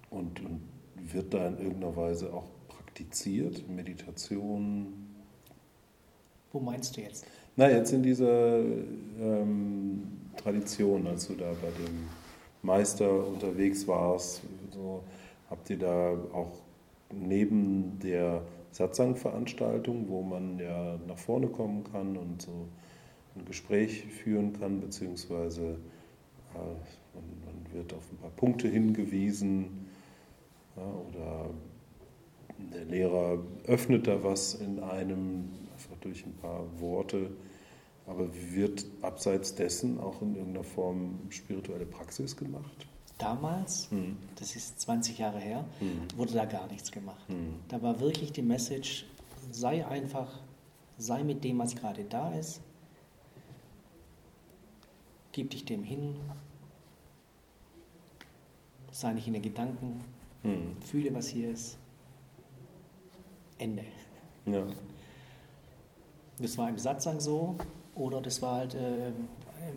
Und, 0.08 0.40
und 0.40 0.62
wird 1.12 1.34
da 1.34 1.48
in 1.48 1.58
irgendeiner 1.58 1.94
Weise 1.94 2.32
auch 2.32 2.48
praktiziert, 2.94 3.68
Meditation? 3.68 4.86
Wo 6.52 6.60
meinst 6.60 6.96
du 6.96 7.00
jetzt? 7.00 7.26
Na, 7.56 7.68
jetzt 7.68 7.92
in 7.92 8.04
dieser 8.04 8.60
ähm, 8.60 10.02
Tradition, 10.36 11.04
als 11.08 11.26
du 11.26 11.34
da 11.34 11.50
bei 11.60 11.70
dem 11.70 12.06
Meister 12.62 13.26
unterwegs 13.26 13.88
warst, 13.88 14.42
so, 14.72 15.02
habt 15.50 15.68
ihr 15.70 15.78
da 15.78 16.12
auch 16.32 16.52
neben 17.10 17.98
der 17.98 18.42
Satsang-Veranstaltung, 18.70 20.08
wo 20.08 20.22
man 20.22 20.60
ja 20.60 20.96
nach 21.08 21.18
vorne 21.18 21.48
kommen 21.48 21.82
kann 21.90 22.16
und 22.16 22.42
so 22.42 22.68
ein 23.34 23.44
Gespräch 23.44 24.04
führen 24.04 24.52
kann, 24.52 24.80
beziehungsweise 24.80 25.62
äh, 25.62 26.58
man, 27.12 27.24
man, 27.44 27.72
wird 27.72 27.92
auf 27.92 28.04
ein 28.12 28.18
paar 28.18 28.30
Punkte 28.30 28.68
hingewiesen 28.68 29.88
ja, 30.76 30.82
oder 30.84 31.50
der 32.72 32.84
Lehrer 32.84 33.38
öffnet 33.66 34.06
da 34.06 34.22
was 34.22 34.54
in 34.54 34.80
einem, 34.80 35.50
einfach 35.72 35.96
durch 36.00 36.24
ein 36.24 36.34
paar 36.34 36.64
Worte. 36.80 37.30
Aber 38.06 38.28
wird 38.52 38.84
abseits 39.00 39.54
dessen 39.54 39.98
auch 39.98 40.20
in 40.20 40.36
irgendeiner 40.36 40.64
Form 40.64 41.20
spirituelle 41.30 41.86
Praxis 41.86 42.36
gemacht? 42.36 42.86
damals, 43.18 43.90
mhm. 43.90 44.16
das 44.36 44.56
ist 44.56 44.80
20 44.80 45.18
Jahre 45.18 45.38
her, 45.38 45.64
mhm. 45.80 46.16
wurde 46.16 46.34
da 46.34 46.44
gar 46.44 46.66
nichts 46.68 46.90
gemacht. 46.90 47.28
Mhm. 47.28 47.54
Da 47.68 47.82
war 47.82 48.00
wirklich 48.00 48.32
die 48.32 48.42
Message, 48.42 49.06
sei 49.50 49.86
einfach, 49.86 50.40
sei 50.98 51.22
mit 51.22 51.44
dem, 51.44 51.58
was 51.58 51.74
gerade 51.74 52.04
da 52.04 52.32
ist, 52.34 52.60
gib 55.32 55.50
dich 55.50 55.64
dem 55.64 55.82
hin, 55.82 56.16
sei 58.90 59.12
nicht 59.12 59.26
in 59.26 59.32
den 59.32 59.42
Gedanken, 59.42 60.00
hm. 60.42 60.76
fühle, 60.80 61.12
was 61.14 61.26
hier 61.26 61.50
ist. 61.50 61.78
Ende. 63.58 63.84
Ja. 64.46 64.66
Das 66.38 66.58
war 66.58 66.68
im 66.68 66.78
Satzang 66.78 67.20
so 67.20 67.56
oder 67.94 68.20
das 68.20 68.42
war 68.42 68.56
halt 68.56 68.74
äh, 68.74 69.12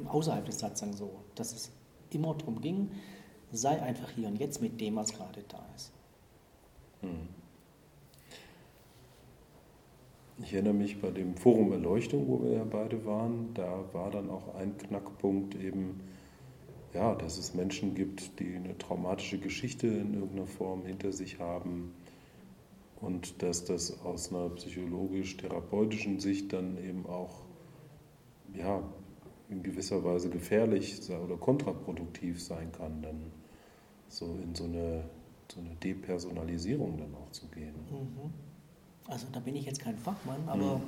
außerhalb 0.07 0.45
des 0.45 0.59
Satzang 0.59 0.93
so, 0.93 1.11
dass 1.35 1.53
es 1.53 1.71
immer 2.11 2.33
darum 2.33 2.61
ging, 2.61 2.91
sei 3.51 3.81
einfach 3.81 4.09
hier 4.11 4.27
und 4.27 4.39
jetzt 4.39 4.61
mit 4.61 4.79
dem, 4.81 4.95
was 4.95 5.13
gerade 5.13 5.43
da 5.47 5.63
ist. 5.75 5.91
Hm. 7.01 7.27
Ich 10.39 10.53
erinnere 10.53 10.73
mich 10.73 11.01
bei 11.01 11.09
dem 11.09 11.35
Forum 11.35 11.71
Erleuchtung, 11.71 12.27
wo 12.27 12.43
wir 12.43 12.51
ja 12.53 12.63
beide 12.63 13.05
waren, 13.05 13.53
da 13.55 13.83
war 13.93 14.11
dann 14.11 14.29
auch 14.29 14.53
ein 14.55 14.77
Knackpunkt 14.77 15.55
eben, 15.55 15.99
ja, 16.93 17.15
dass 17.15 17.37
es 17.37 17.55
Menschen 17.55 17.95
gibt, 17.95 18.39
die 18.39 18.55
eine 18.55 18.77
traumatische 18.77 19.39
Geschichte 19.39 19.87
in 19.87 20.13
irgendeiner 20.13 20.47
Form 20.47 20.85
hinter 20.85 21.11
sich 21.11 21.39
haben 21.39 21.93
und 23.01 23.41
dass 23.41 23.65
das 23.65 24.01
aus 24.01 24.33
einer 24.33 24.49
psychologisch-therapeutischen 24.49 26.19
Sicht 26.19 26.53
dann 26.53 26.77
eben 26.77 27.05
auch 27.05 27.41
ja, 28.53 28.81
in 29.49 29.63
gewisser 29.63 30.03
Weise 30.03 30.29
gefährlich 30.29 31.01
oder 31.09 31.37
kontraproduktiv 31.37 32.41
sein 32.41 32.71
kann, 32.71 33.01
dann 33.01 33.31
so 34.09 34.25
in 34.43 34.55
so 34.55 34.65
eine, 34.65 35.03
so 35.51 35.59
eine 35.59 35.75
Depersonalisierung 35.75 36.97
dann 36.97 37.13
auch 37.15 37.31
zu 37.31 37.47
gehen. 37.47 37.75
Mhm. 37.89 38.31
Also 39.07 39.27
da 39.31 39.39
bin 39.39 39.55
ich 39.55 39.65
jetzt 39.65 39.79
kein 39.79 39.97
Fachmann, 39.97 40.47
aber 40.47 40.77
mhm. 40.77 40.83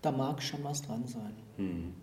da 0.00 0.10
mag 0.10 0.42
schon 0.42 0.64
was 0.64 0.82
dran 0.82 1.06
sein. 1.06 1.34
Mhm. 1.56 1.64
mhm. 1.66 1.94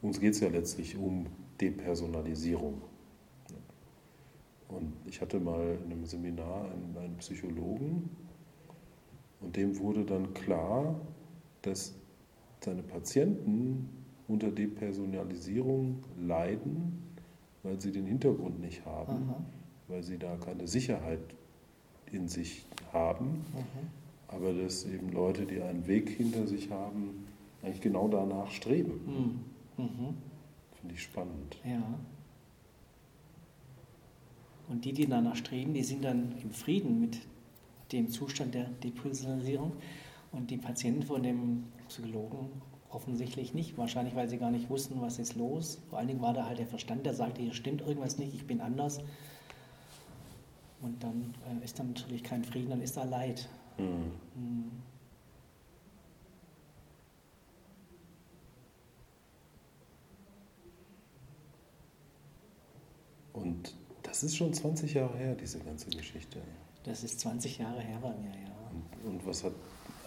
Uns 0.00 0.20
geht 0.20 0.34
es 0.34 0.40
ja 0.40 0.48
letztlich 0.48 0.96
um 0.96 1.26
Depersonalisierung. 1.60 2.82
Und 4.68 4.92
ich 5.06 5.20
hatte 5.20 5.40
mal 5.40 5.78
in 5.84 5.92
einem 5.92 6.04
Seminar 6.04 6.70
einen, 6.70 6.96
einen 6.98 7.16
Psychologen 7.16 8.10
und 9.40 9.56
dem 9.56 9.78
wurde 9.78 10.04
dann 10.04 10.34
klar, 10.34 11.00
dass 11.62 11.94
seine 12.60 12.82
Patienten 12.82 13.88
unter 14.26 14.50
Depersonalisierung 14.50 16.02
leiden, 16.20 17.02
weil 17.62 17.80
sie 17.80 17.92
den 17.92 18.06
Hintergrund 18.06 18.60
nicht 18.60 18.84
haben, 18.84 19.30
Aha. 19.30 19.42
weil 19.88 20.02
sie 20.02 20.18
da 20.18 20.36
keine 20.36 20.66
Sicherheit 20.66 21.20
in 22.12 22.28
sich 22.28 22.66
haben. 22.92 23.44
Aha. 23.54 24.36
Aber 24.36 24.52
dass 24.52 24.84
eben 24.84 25.10
Leute, 25.12 25.46
die 25.46 25.62
einen 25.62 25.86
Weg 25.86 26.10
hinter 26.10 26.46
sich 26.46 26.70
haben, 26.70 27.26
eigentlich 27.62 27.80
genau 27.80 28.08
danach 28.08 28.50
streben. 28.50 29.40
Mhm. 29.76 29.84
mhm. 29.84 30.14
Finde 30.80 30.94
ich 30.94 31.02
spannend. 31.02 31.56
Ja. 31.64 31.82
Und 34.68 34.84
die, 34.84 34.92
die 34.92 35.06
danach 35.06 35.36
streben, 35.36 35.74
die 35.74 35.82
sind 35.82 36.04
dann 36.04 36.34
im 36.42 36.50
Frieden 36.50 37.00
mit 37.00 37.18
dem 37.92 38.10
Zustand 38.10 38.54
der 38.54 38.64
Depersonalisierung. 38.64 39.72
Und 40.30 40.50
die 40.50 40.58
Patienten 40.58 41.02
von 41.02 41.22
dem 41.22 41.64
Psychologen 41.88 42.50
offensichtlich 42.90 43.54
nicht. 43.54 43.78
Wahrscheinlich, 43.78 44.14
weil 44.14 44.28
sie 44.28 44.38
gar 44.38 44.50
nicht 44.50 44.68
wussten, 44.70 45.00
was 45.00 45.18
ist 45.18 45.36
los. 45.36 45.80
Vor 45.88 45.98
allen 45.98 46.08
Dingen 46.08 46.20
war 46.20 46.34
da 46.34 46.46
halt 46.46 46.58
der 46.58 46.66
Verstand, 46.66 47.06
der 47.06 47.14
sagte, 47.14 47.42
hier 47.42 47.54
stimmt 47.54 47.80
irgendwas 47.80 48.18
nicht, 48.18 48.34
ich 48.34 48.46
bin 48.46 48.60
anders. 48.60 49.00
Und 50.80 51.02
dann 51.02 51.34
äh, 51.60 51.64
ist 51.64 51.78
dann 51.78 51.88
natürlich 51.88 52.22
kein 52.22 52.44
Frieden, 52.44 52.70
dann 52.70 52.82
ist 52.82 52.96
da 52.96 53.04
Leid. 53.04 53.48
Mhm. 53.78 54.12
Mhm. 54.34 54.70
Und 63.32 63.77
das 64.08 64.22
ist 64.22 64.36
schon 64.36 64.52
20 64.52 64.94
Jahre 64.94 65.16
her, 65.18 65.34
diese 65.34 65.58
ganze 65.58 65.90
Geschichte. 65.90 66.40
Das 66.84 67.04
ist 67.04 67.20
20 67.20 67.58
Jahre 67.58 67.80
her 67.80 67.98
bei 68.00 68.14
mir, 68.14 68.30
ja. 68.30 68.48
Und, 69.04 69.12
und 69.12 69.26
was 69.26 69.44
hat, 69.44 69.52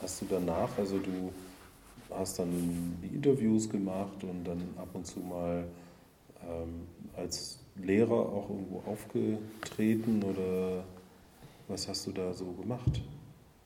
hast 0.01 0.22
du 0.22 0.25
danach, 0.29 0.75
also 0.77 0.98
du 0.98 1.31
hast 2.10 2.39
dann 2.39 2.98
die 3.03 3.15
Interviews 3.15 3.70
gemacht 3.70 4.24
und 4.24 4.43
dann 4.43 4.62
ab 4.77 4.89
und 4.93 5.05
zu 5.05 5.20
mal 5.20 5.65
ähm, 6.43 6.88
als 7.15 7.60
Lehrer 7.75 8.12
auch 8.12 8.50
irgendwo 8.50 8.81
aufgetreten 8.89 10.24
oder 10.24 10.84
was 11.67 11.88
hast 11.88 12.08
du 12.08 12.12
da 12.12 12.34
so 12.34 12.46
gemacht? 12.53 13.01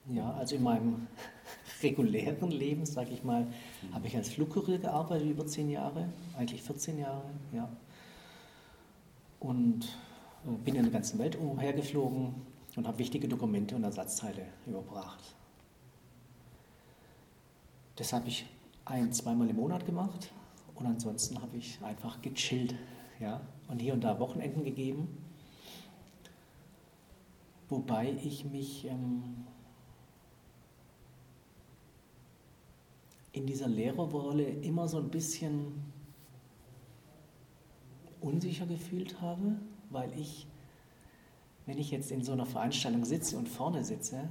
Ja, 0.08 0.34
also 0.34 0.56
in 0.56 0.62
meinem 0.62 1.06
regulären 1.82 2.50
Leben, 2.50 2.84
sage 2.86 3.10
ich 3.12 3.24
mal, 3.24 3.42
mhm. 3.42 3.94
habe 3.94 4.06
ich 4.06 4.16
als 4.16 4.28
Flugkurier 4.28 4.78
gearbeitet 4.78 5.28
über 5.28 5.46
zehn 5.46 5.70
Jahre, 5.70 6.08
eigentlich 6.36 6.62
14 6.62 6.98
Jahre, 6.98 7.24
ja. 7.52 7.68
Und 9.40 9.88
bin 10.46 10.76
in 10.76 10.82
der 10.82 10.92
ganzen 10.92 11.18
Welt 11.18 11.36
umhergeflogen 11.36 12.34
und 12.76 12.86
habe 12.86 12.98
wichtige 12.98 13.28
Dokumente 13.28 13.74
und 13.74 13.84
Ersatzteile 13.84 14.46
überbracht. 14.66 15.34
Das 17.96 18.12
habe 18.12 18.28
ich 18.28 18.46
ein-, 18.84 19.12
zweimal 19.12 19.48
im 19.48 19.56
Monat 19.56 19.84
gemacht 19.86 20.30
und 20.74 20.86
ansonsten 20.86 21.40
habe 21.40 21.56
ich 21.56 21.82
einfach 21.82 22.20
gechillt 22.22 22.74
ja, 23.18 23.40
und 23.68 23.80
hier 23.80 23.94
und 23.94 24.04
da 24.04 24.20
Wochenenden 24.20 24.62
gegeben, 24.62 25.08
wobei 27.68 28.12
ich 28.22 28.44
mich 28.44 28.84
ähm, 28.84 29.46
in 33.32 33.46
dieser 33.46 33.68
Lehrerrolle 33.68 34.44
immer 34.44 34.86
so 34.86 34.98
ein 34.98 35.10
bisschen 35.10 35.82
unsicher 38.20 38.66
gefühlt 38.66 39.20
habe, 39.20 39.56
weil 39.96 40.12
ich, 40.18 40.46
wenn 41.64 41.78
ich 41.78 41.90
jetzt 41.90 42.12
in 42.12 42.22
so 42.22 42.32
einer 42.32 42.44
Veranstaltung 42.44 43.04
sitze 43.06 43.38
und 43.38 43.48
vorne 43.48 43.82
sitze, 43.82 44.28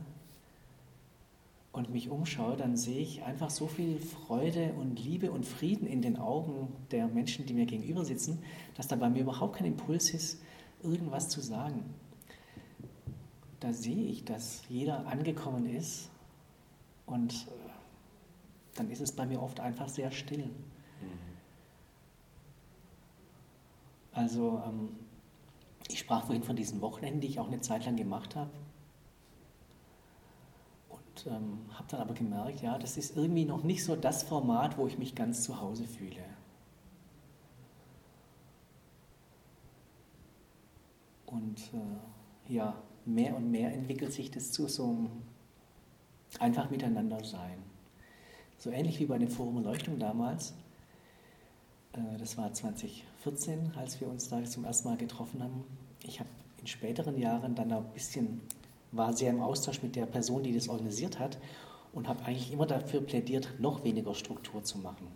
und 1.76 1.90
mich 1.90 2.10
umschaue, 2.10 2.56
dann 2.56 2.78
sehe 2.78 3.02
ich 3.02 3.24
einfach 3.24 3.50
so 3.50 3.68
viel 3.68 4.00
Freude 4.00 4.72
und 4.80 4.98
Liebe 5.04 5.30
und 5.30 5.46
Frieden 5.46 5.88
in 5.88 6.02
den 6.02 6.18
Augen 6.18 6.70
der 6.92 7.08
Menschen, 7.08 7.46
die 7.46 7.54
mir 7.54 7.66
gegenüber 7.66 8.06
sitzen, 8.06 8.42
dass 8.76 8.88
da 8.88 8.96
bei 8.96 9.10
mir 9.10 9.24
überhaupt 9.24 9.58
kein 9.58 9.68
Impuls 9.68 10.14
ist, 10.14 10.42
irgendwas 10.84 11.28
zu 11.28 11.42
sagen. 11.42 11.84
Da 13.60 13.74
sehe 13.74 14.06
ich, 14.06 14.24
dass 14.24 14.64
jeder 14.70 15.06
angekommen 15.08 15.66
ist 15.66 16.10
und 17.06 17.34
äh, 17.34 17.70
dann 18.76 18.90
ist 18.90 19.02
es 19.02 19.12
bei 19.12 19.26
mir 19.26 19.42
oft 19.42 19.60
einfach 19.60 19.90
sehr 19.90 20.12
still. 20.12 20.50
Also 24.14 24.64
ähm, 24.66 24.90
ich 25.90 26.00
sprach 26.00 26.26
vorhin 26.26 26.44
von 26.44 26.56
diesen 26.56 26.82
Wochenenden, 26.82 27.22
die 27.22 27.28
ich 27.28 27.40
auch 27.40 27.48
eine 27.48 27.62
Zeit 27.62 27.86
lang 27.86 27.96
gemacht 27.96 28.36
habe 28.36 28.52
ähm, 31.26 31.60
habe 31.74 31.88
dann 31.90 32.02
aber 32.02 32.14
gemerkt, 32.14 32.62
ja, 32.62 32.78
das 32.78 32.98
ist 32.98 33.16
irgendwie 33.16 33.46
noch 33.46 33.64
nicht 33.64 33.84
so 33.84 33.96
das 33.96 34.24
Format, 34.24 34.78
wo 34.78 34.88
ich 34.88 34.98
mich 34.98 35.16
ganz 35.16 35.44
zu 35.44 35.60
Hause 35.60 35.86
fühle. 35.86 36.24
Und 41.26 41.60
äh, 41.74 42.54
ja, 42.54 42.76
mehr 43.06 43.36
und 43.36 43.52
mehr 43.52 43.74
entwickelt 43.74 44.14
sich 44.14 44.32
das 44.32 44.52
zu 44.52 44.68
so 44.68 44.86
einem 44.86 45.10
einfach 46.40 46.70
miteinander 46.70 47.24
sein. 47.24 47.58
So 48.58 48.70
ähnlich 48.72 49.00
wie 49.00 49.06
bei 49.06 49.18
dem 49.18 49.30
Forum 49.30 49.58
Erleuchtung 49.58 50.00
damals. 50.00 50.54
Äh, 51.94 52.18
das 52.18 52.38
war 52.38 52.54
2014, 53.26 53.72
als 53.76 54.00
wir 54.00 54.08
uns 54.08 54.30
da 54.30 54.44
zum 54.44 54.66
ersten 54.66 54.88
Mal 54.88 54.98
getroffen 54.98 55.42
haben. 55.42 55.64
Ich 56.04 56.20
habe 56.20 56.30
in 56.62 56.68
späteren 56.68 57.18
Jahren 57.18 57.56
dann 57.56 57.72
ein 57.72 57.84
bisschen 57.94 58.42
war 58.92 59.14
sehr 59.14 59.32
im 59.32 59.42
Austausch 59.42 59.82
mit 59.82 59.96
der 59.96 60.06
Person, 60.06 60.44
die 60.44 60.54
das 60.54 60.70
organisiert 60.70 61.20
hat 61.20 61.38
und 61.92 62.08
habe 62.08 62.24
eigentlich 62.24 62.54
immer 62.54 62.66
dafür 62.66 63.02
plädiert, 63.02 63.50
noch 63.60 63.84
weniger 63.84 64.14
Struktur 64.14 64.64
zu 64.64 64.78
machen. 64.78 65.08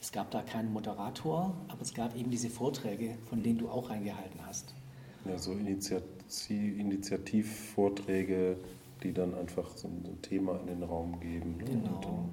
Es 0.00 0.12
gab 0.12 0.30
da 0.30 0.42
keinen 0.42 0.72
Moderator, 0.72 1.54
aber 1.68 1.82
es 1.82 1.92
gab 1.92 2.16
eben 2.16 2.30
diese 2.30 2.48
Vorträge, 2.48 3.18
von 3.26 3.42
denen 3.42 3.58
du 3.58 3.68
auch 3.68 3.90
eingehalten 3.90 4.40
hast. 4.46 4.74
Ja, 5.26 5.38
so 5.38 5.52
Initiativ 5.52 6.08
Initiativvorträge, 6.48 8.56
die 9.02 9.12
dann 9.12 9.34
einfach 9.34 9.76
so 9.76 9.88
ein 9.88 10.18
Thema 10.22 10.58
in 10.60 10.68
den 10.68 10.82
Raum 10.82 11.20
geben. 11.20 11.58
Ne? 11.58 11.64
Genau. 11.64 12.30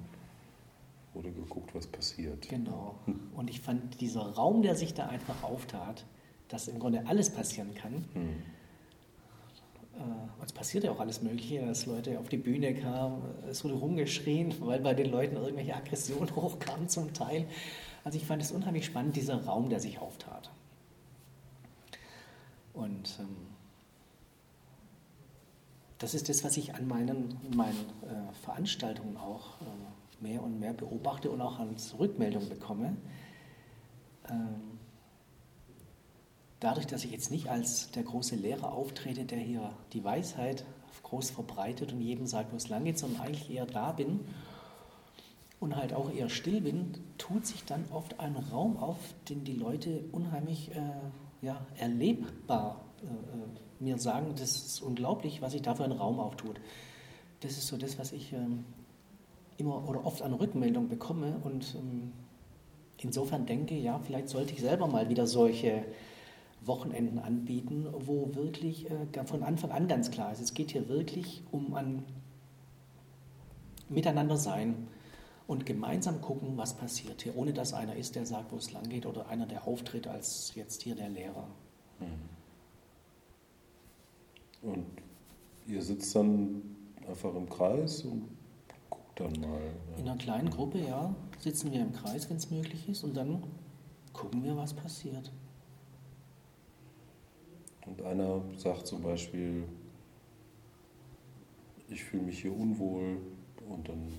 Wurde 1.12 1.32
geguckt, 1.32 1.74
was 1.74 1.86
passiert. 1.86 2.48
Genau. 2.48 2.94
Und 3.34 3.50
ich 3.50 3.60
fand 3.60 4.00
dieser 4.00 4.22
Raum, 4.22 4.62
der 4.62 4.76
sich 4.76 4.94
da 4.94 5.06
einfach 5.06 5.42
auftat, 5.42 6.04
dass 6.48 6.68
im 6.68 6.78
Grunde 6.78 7.06
alles 7.06 7.30
passieren 7.30 7.74
kann, 7.74 8.04
hm 8.14 8.42
äh, 10.00 10.44
es 10.44 10.52
passiert 10.52 10.84
ja 10.84 10.92
auch 10.92 11.00
alles 11.00 11.22
Mögliche, 11.22 11.64
dass 11.64 11.86
Leute 11.86 12.18
auf 12.18 12.28
die 12.28 12.36
Bühne 12.36 12.74
kamen, 12.74 13.22
es 13.48 13.62
wurde 13.64 13.74
rumgeschrien, 13.74 14.54
weil 14.60 14.80
bei 14.80 14.94
den 14.94 15.10
Leuten 15.10 15.36
irgendwelche 15.36 15.74
Aggressionen 15.74 16.34
hochkamen 16.36 16.88
zum 16.88 17.12
Teil. 17.12 17.46
Also 18.04 18.16
ich 18.16 18.24
fand 18.24 18.42
es 18.42 18.50
unheimlich 18.50 18.86
spannend, 18.86 19.16
dieser 19.16 19.44
Raum, 19.44 19.68
der 19.68 19.80
sich 19.80 19.98
auftat. 19.98 20.50
Und 22.72 23.18
ähm, 23.20 23.36
das 25.98 26.14
ist 26.14 26.28
das, 26.28 26.44
was 26.44 26.56
ich 26.56 26.74
an 26.74 26.88
meinen, 26.88 27.36
meinen 27.54 27.86
äh, 28.02 28.32
Veranstaltungen 28.42 29.18
auch 29.18 29.60
äh, 29.60 29.64
mehr 30.20 30.42
und 30.42 30.58
mehr 30.58 30.72
beobachte 30.72 31.30
und 31.30 31.40
auch 31.40 31.58
als 31.58 31.98
Rückmeldung 31.98 32.48
bekomme. 32.48 32.96
Ähm, 34.28 34.78
dadurch, 36.60 36.86
dass 36.86 37.04
ich 37.04 37.10
jetzt 37.10 37.30
nicht 37.30 37.48
als 37.48 37.90
der 37.90 38.02
große 38.02 38.36
Lehrer 38.36 38.72
auftrete, 38.72 39.24
der 39.24 39.38
hier 39.38 39.72
die 39.92 40.04
Weisheit 40.04 40.64
groß 41.02 41.30
verbreitet 41.30 41.92
und 41.92 42.00
jedem 42.00 42.26
sagt, 42.26 42.52
wo 42.52 42.56
es 42.56 42.68
lang 42.68 42.84
geht, 42.84 42.98
sondern 42.98 43.22
eigentlich 43.22 43.50
eher 43.50 43.66
da 43.66 43.92
bin 43.92 44.20
und 45.58 45.76
halt 45.76 45.92
auch 45.92 46.10
eher 46.12 46.28
still 46.28 46.60
bin, 46.60 46.94
tut 47.18 47.46
sich 47.46 47.64
dann 47.64 47.84
oft 47.90 48.20
ein 48.20 48.36
Raum 48.36 48.76
auf, 48.76 48.98
den 49.28 49.44
die 49.44 49.54
Leute 49.54 50.04
unheimlich 50.12 50.70
äh, 50.74 50.80
ja, 51.42 51.66
erlebbar 51.76 52.84
äh, 53.02 53.06
äh, 53.06 53.82
mir 53.82 53.98
sagen, 53.98 54.34
das 54.36 54.56
ist 54.56 54.82
unglaublich, 54.82 55.42
was 55.42 55.52
sich 55.52 55.62
da 55.62 55.74
für 55.74 55.84
ein 55.84 55.92
Raum 55.92 56.20
auftut. 56.20 56.60
Das 57.40 57.52
ist 57.52 57.66
so 57.66 57.76
das, 57.76 57.98
was 57.98 58.12
ich 58.12 58.32
ähm, 58.32 58.64
immer 59.60 59.88
oder 59.88 60.04
oft 60.04 60.22
an 60.22 60.32
Rückmeldung 60.32 60.88
bekomme 60.88 61.40
und 61.44 61.76
ähm, 61.78 62.12
insofern 62.98 63.46
denke, 63.46 63.74
ja, 63.74 63.98
vielleicht 63.98 64.28
sollte 64.28 64.52
ich 64.52 64.60
selber 64.60 64.86
mal 64.86 65.08
wieder 65.08 65.26
solche 65.26 65.84
Wochenenden 66.62 67.18
anbieten, 67.18 67.86
wo 67.92 68.34
wirklich 68.34 68.90
äh, 68.90 69.24
von 69.24 69.42
Anfang 69.42 69.70
an 69.70 69.88
ganz 69.88 70.10
klar 70.10 70.32
ist, 70.32 70.40
es 70.40 70.54
geht 70.54 70.72
hier 70.72 70.88
wirklich 70.88 71.42
um 71.50 71.74
ein 71.74 72.04
Miteinander 73.88 74.36
sein 74.36 74.88
und 75.46 75.66
gemeinsam 75.66 76.20
gucken, 76.20 76.56
was 76.56 76.76
passiert 76.76 77.22
hier, 77.22 77.36
ohne 77.36 77.52
dass 77.52 77.74
einer 77.74 77.96
ist, 77.96 78.14
der 78.14 78.24
sagt, 78.24 78.52
wo 78.52 78.56
es 78.56 78.72
lang 78.72 78.88
geht 78.88 79.04
oder 79.04 79.28
einer, 79.28 79.46
der 79.46 79.66
auftritt 79.66 80.06
als 80.06 80.52
jetzt 80.54 80.82
hier 80.82 80.94
der 80.94 81.08
Lehrer. 81.08 81.48
Mhm. 81.98 82.30
Und 84.62 84.86
ihr 85.66 85.82
sitzt 85.82 86.14
dann 86.14 86.62
einfach 87.08 87.34
im 87.34 87.48
Kreis 87.48 88.02
und 88.02 88.28
dann 89.20 89.32
mal. 89.40 89.60
Ja. 89.60 89.98
In 89.98 90.08
einer 90.08 90.18
kleinen 90.18 90.50
Gruppe, 90.50 90.78
ja, 90.78 91.14
sitzen 91.38 91.72
wir 91.72 91.80
im 91.80 91.92
Kreis, 91.92 92.28
wenn 92.28 92.36
es 92.36 92.50
möglich 92.50 92.88
ist, 92.88 93.04
und 93.04 93.16
dann 93.16 93.42
gucken 94.12 94.42
wir, 94.42 94.56
was 94.56 94.74
passiert. 94.74 95.30
Und 97.86 98.02
einer 98.02 98.42
sagt 98.56 98.86
zum 98.86 99.02
Beispiel, 99.02 99.64
ich 101.88 102.04
fühle 102.04 102.24
mich 102.24 102.40
hier 102.40 102.56
unwohl 102.56 103.18
und 103.68 103.88
dann 103.88 104.12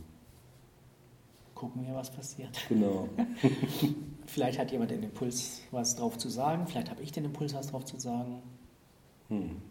gucken 1.56 1.86
wir, 1.86 1.94
was 1.94 2.12
passiert. 2.12 2.58
Genau. 2.70 3.08
vielleicht 4.26 4.60
hat 4.60 4.72
jemand 4.72 4.92
den 4.92 5.04
Impuls, 5.04 5.62
was 5.72 5.96
drauf 5.96 6.18
zu 6.18 6.28
sagen, 6.30 6.68
vielleicht 6.68 6.90
habe 6.90 7.02
ich 7.02 7.12
den 7.12 7.26
Impuls, 7.26 7.54
was 7.54 7.68
drauf 7.68 7.86
zu 7.86 8.00
sagen. 8.00 8.42
Hm. 9.30 9.62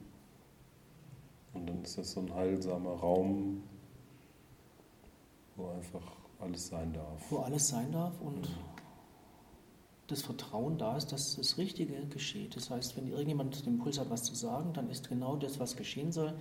Und 1.52 1.68
dann 1.68 1.82
ist 1.82 1.98
das 1.98 2.12
so 2.12 2.20
ein 2.20 2.32
heilsamer 2.32 2.92
Raum, 2.92 3.62
wo 5.60 5.70
einfach 5.70 6.16
alles 6.40 6.68
sein 6.68 6.92
darf. 6.92 7.30
Wo 7.30 7.38
alles 7.38 7.68
sein 7.68 7.92
darf 7.92 8.20
und 8.20 8.48
mhm 8.48 8.70
das 10.10 10.22
Vertrauen 10.22 10.76
da 10.76 10.96
ist, 10.96 11.12
dass 11.12 11.36
das 11.36 11.56
Richtige 11.56 11.94
geschieht. 12.06 12.56
Das 12.56 12.70
heißt, 12.70 12.96
wenn 12.96 13.06
irgendjemand 13.06 13.64
den 13.64 13.74
Impuls 13.74 13.98
hat, 13.98 14.10
was 14.10 14.24
zu 14.24 14.34
sagen, 14.34 14.72
dann 14.72 14.90
ist 14.90 15.08
genau 15.08 15.36
das, 15.36 15.60
was 15.60 15.76
geschehen 15.76 16.10
soll. 16.10 16.34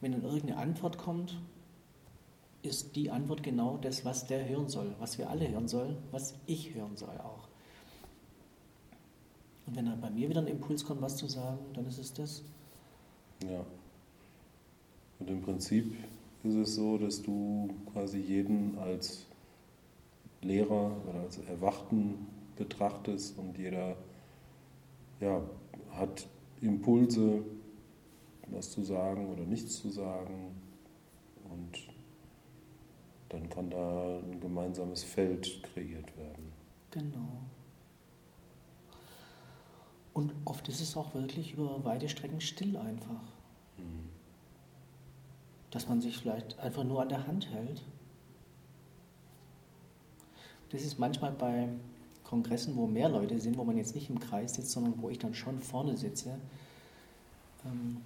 Wenn 0.00 0.12
dann 0.12 0.22
irgendeine 0.22 0.58
Antwort 0.58 0.96
kommt, 0.98 1.40
ist 2.62 2.94
die 2.94 3.10
Antwort 3.10 3.42
genau 3.42 3.78
das, 3.78 4.04
was 4.04 4.26
der 4.26 4.48
hören 4.48 4.68
soll, 4.68 4.94
was 4.98 5.18
wir 5.18 5.28
alle 5.28 5.48
hören 5.48 5.68
sollen, 5.68 5.96
was 6.10 6.34
ich 6.46 6.74
hören 6.74 6.96
soll 6.96 7.16
auch. 7.18 7.48
Und 9.66 9.76
wenn 9.76 9.86
dann 9.86 10.00
bei 10.00 10.10
mir 10.10 10.28
wieder 10.28 10.40
ein 10.40 10.46
Impuls 10.46 10.84
kommt, 10.84 11.02
was 11.02 11.16
zu 11.16 11.26
sagen, 11.26 11.58
dann 11.74 11.86
ist 11.86 11.98
es 11.98 12.12
das. 12.12 12.42
Ja. 13.42 13.64
Und 15.18 15.30
im 15.30 15.42
Prinzip 15.42 15.96
ist 16.44 16.54
es 16.54 16.74
so, 16.74 16.98
dass 16.98 17.22
du 17.22 17.68
quasi 17.92 18.18
jeden 18.18 18.78
als 18.78 19.26
Lehrer 20.42 20.92
oder 21.08 21.20
als 21.20 21.38
Erwachten 21.38 22.26
betrachtest 22.56 23.38
und 23.38 23.58
jeder 23.58 23.96
ja, 25.20 25.40
hat 25.92 26.26
Impulse, 26.60 27.42
was 28.48 28.70
zu 28.70 28.82
sagen 28.82 29.28
oder 29.32 29.44
nichts 29.44 29.80
zu 29.80 29.90
sagen. 29.90 30.54
Und 31.50 31.88
dann 33.28 33.48
kann 33.48 33.70
da 33.70 34.18
ein 34.18 34.40
gemeinsames 34.40 35.02
Feld 35.02 35.62
kreiert 35.62 36.16
werden. 36.16 36.52
Genau. 36.90 37.42
Und 40.12 40.32
oft 40.44 40.68
ist 40.68 40.80
es 40.80 40.96
auch 40.96 41.12
wirklich 41.14 41.52
über 41.52 41.84
weite 41.84 42.08
Strecken 42.08 42.40
still 42.40 42.76
einfach. 42.76 43.35
Dass 45.76 45.90
man 45.90 46.00
sich 46.00 46.16
vielleicht 46.16 46.58
einfach 46.58 46.84
nur 46.84 47.02
an 47.02 47.10
der 47.10 47.26
Hand 47.26 47.50
hält. 47.50 47.82
Das 50.70 50.80
ist 50.80 50.98
manchmal 50.98 51.32
bei 51.32 51.68
Kongressen, 52.24 52.74
wo 52.76 52.86
mehr 52.86 53.10
Leute 53.10 53.38
sind, 53.38 53.58
wo 53.58 53.64
man 53.64 53.76
jetzt 53.76 53.94
nicht 53.94 54.08
im 54.08 54.18
Kreis 54.18 54.54
sitzt, 54.54 54.70
sondern 54.70 54.94
wo 55.02 55.10
ich 55.10 55.18
dann 55.18 55.34
schon 55.34 55.58
vorne 55.58 55.98
sitze, 55.98 56.38
ähm, 57.66 57.98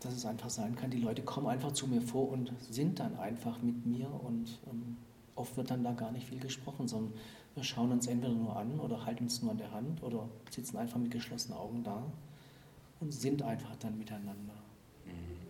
dass 0.00 0.14
es 0.14 0.24
einfach 0.24 0.48
sein 0.48 0.74
kann, 0.74 0.90
die 0.90 1.00
Leute 1.00 1.20
kommen 1.20 1.46
einfach 1.46 1.72
zu 1.72 1.86
mir 1.88 2.00
vor 2.00 2.30
und 2.30 2.50
sind 2.70 3.00
dann 3.00 3.18
einfach 3.18 3.60
mit 3.60 3.84
mir 3.84 4.08
und 4.08 4.58
ähm, 4.70 4.96
oft 5.34 5.54
wird 5.58 5.70
dann 5.70 5.84
da 5.84 5.92
gar 5.92 6.10
nicht 6.10 6.26
viel 6.26 6.40
gesprochen, 6.40 6.88
sondern 6.88 7.12
wir 7.54 7.64
schauen 7.64 7.92
uns 7.92 8.06
entweder 8.06 8.32
nur 8.32 8.56
an 8.56 8.80
oder 8.80 9.04
halten 9.04 9.24
uns 9.24 9.42
nur 9.42 9.50
an 9.50 9.58
der 9.58 9.72
Hand 9.72 10.02
oder 10.02 10.26
sitzen 10.48 10.78
einfach 10.78 10.98
mit 10.98 11.10
geschlossenen 11.10 11.58
Augen 11.58 11.84
da 11.84 12.02
und 13.00 13.12
sind 13.12 13.42
einfach 13.42 13.76
dann 13.76 13.98
miteinander. 13.98 14.54
Mhm. 15.04 15.42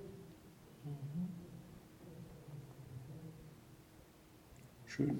Mhm. 0.84 1.28
Schön. 4.94 5.18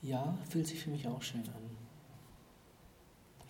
Ja, 0.00 0.38
fühlt 0.48 0.66
sich 0.66 0.80
für 0.80 0.88
mich 0.88 1.06
auch 1.06 1.20
schön 1.20 1.42
an. 1.42 1.76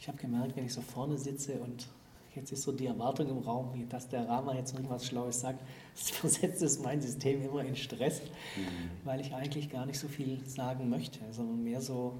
Ich 0.01 0.09
habe 0.09 0.19
gemerkt, 0.19 0.57
wenn 0.57 0.67
ich 0.67 0.75
so 0.75 0.81
vorne 0.81 1.17
sitze 1.17 1.61
und 1.61 1.87
jetzt 2.35 2.51
ist 2.51 2.63
so 2.63 2.73
die 2.73 2.87
Erwartung 2.87 3.29
im 3.29 3.39
Raum, 3.39 3.89
dass 3.89 4.09
der 4.09 4.29
Rama 4.29 4.55
jetzt 4.57 4.75
irgendwas 4.75 5.07
Schlaues 5.07 5.41
sagt, 5.41 5.63
versetzt 5.95 6.61
es 6.63 6.81
mein 6.81 7.01
System 7.01 7.45
immer 7.45 7.65
in 7.65 7.77
Stress, 7.77 8.21
mhm. 8.57 8.91
weil 9.05 9.21
ich 9.21 9.33
eigentlich 9.33 9.71
gar 9.71 9.87
nicht 9.87 9.99
so 9.99 10.09
viel 10.09 10.45
sagen 10.45 10.89
möchte, 10.89 11.21
sondern 11.31 11.63
mehr 11.63 11.81
so 11.81 12.19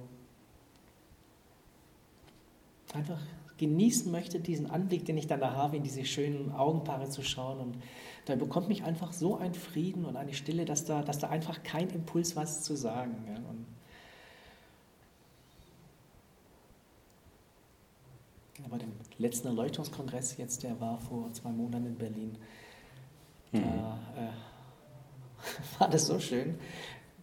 einfach 2.93 3.19
genießen 3.57 4.11
möchte, 4.11 4.39
diesen 4.39 4.69
Anblick, 4.69 5.05
den 5.05 5.17
ich 5.17 5.27
dann 5.27 5.39
da 5.39 5.53
habe, 5.53 5.77
in 5.77 5.83
diese 5.83 6.05
schönen 6.05 6.51
Augenpaare 6.51 7.09
zu 7.09 7.23
schauen. 7.23 7.59
Und 7.59 7.77
da 8.25 8.35
bekommt 8.35 8.67
mich 8.67 8.83
einfach 8.83 9.13
so 9.13 9.37
ein 9.37 9.53
Frieden 9.53 10.05
und 10.05 10.15
eine 10.17 10.33
Stille, 10.33 10.65
dass 10.65 10.85
da, 10.85 11.01
dass 11.01 11.19
da 11.19 11.29
einfach 11.29 11.63
kein 11.63 11.89
Impuls 11.89 12.35
was 12.35 12.63
zu 12.63 12.75
sagen. 12.75 13.15
Ja. 13.27 13.35
Und 13.49 13.65
bei 18.69 18.77
dem 18.77 18.91
letzten 19.17 19.47
Erleuchtungskongress 19.47 20.37
jetzt, 20.37 20.63
der 20.63 20.79
war 20.79 20.99
vor 20.99 21.31
zwei 21.33 21.49
Monaten 21.49 21.85
in 21.85 21.95
Berlin, 21.95 22.37
mhm. 23.51 23.61
da 23.61 23.99
äh, 24.17 25.79
war 25.79 25.89
das 25.89 26.07
so 26.07 26.19
schön, 26.19 26.57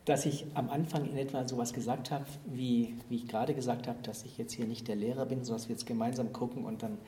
dass 0.04 0.26
ich 0.26 0.46
am 0.54 0.68
Anfang 0.68 1.08
in 1.08 1.16
etwa 1.16 1.46
sowas 1.46 1.72
gesagt 1.72 2.10
habe, 2.10 2.24
wie, 2.46 2.96
wie 3.08 3.16
ich 3.16 3.28
gerade 3.28 3.54
gesagt 3.54 3.86
habe, 3.86 4.02
dass 4.02 4.24
ich 4.24 4.36
jetzt 4.36 4.52
hier 4.52 4.66
nicht 4.66 4.88
der 4.88 4.96
Lehrer 4.96 5.26
bin, 5.26 5.44
sondern 5.44 5.60
dass 5.60 5.68
wir 5.68 5.74
jetzt 5.74 5.86
gemeinsam 5.86 6.32
gucken 6.32 6.64
und 6.64 6.82
dann 6.82 6.98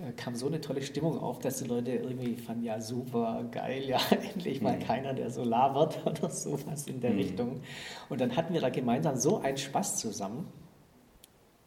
äh, 0.00 0.12
kam 0.12 0.34
so 0.34 0.46
eine 0.46 0.60
tolle 0.60 0.82
Stimmung 0.82 1.18
auf, 1.18 1.38
dass 1.38 1.58
die 1.58 1.68
Leute 1.68 1.90
irgendwie 1.90 2.36
fanden, 2.36 2.64
ja 2.64 2.80
super, 2.80 3.44
geil, 3.50 3.84
ja 3.86 3.98
endlich 4.10 4.62
mal 4.62 4.76
mhm. 4.76 4.82
keiner, 4.82 5.12
der 5.12 5.30
so 5.30 5.44
labert 5.44 6.00
oder 6.06 6.30
sowas 6.30 6.86
in 6.86 7.00
der 7.00 7.10
mhm. 7.10 7.18
Richtung. 7.18 7.60
Und 8.08 8.20
dann 8.20 8.34
hatten 8.34 8.54
wir 8.54 8.62
da 8.62 8.70
gemeinsam 8.70 9.16
so 9.16 9.38
einen 9.38 9.56
Spaß 9.58 9.96
zusammen. 9.98 10.48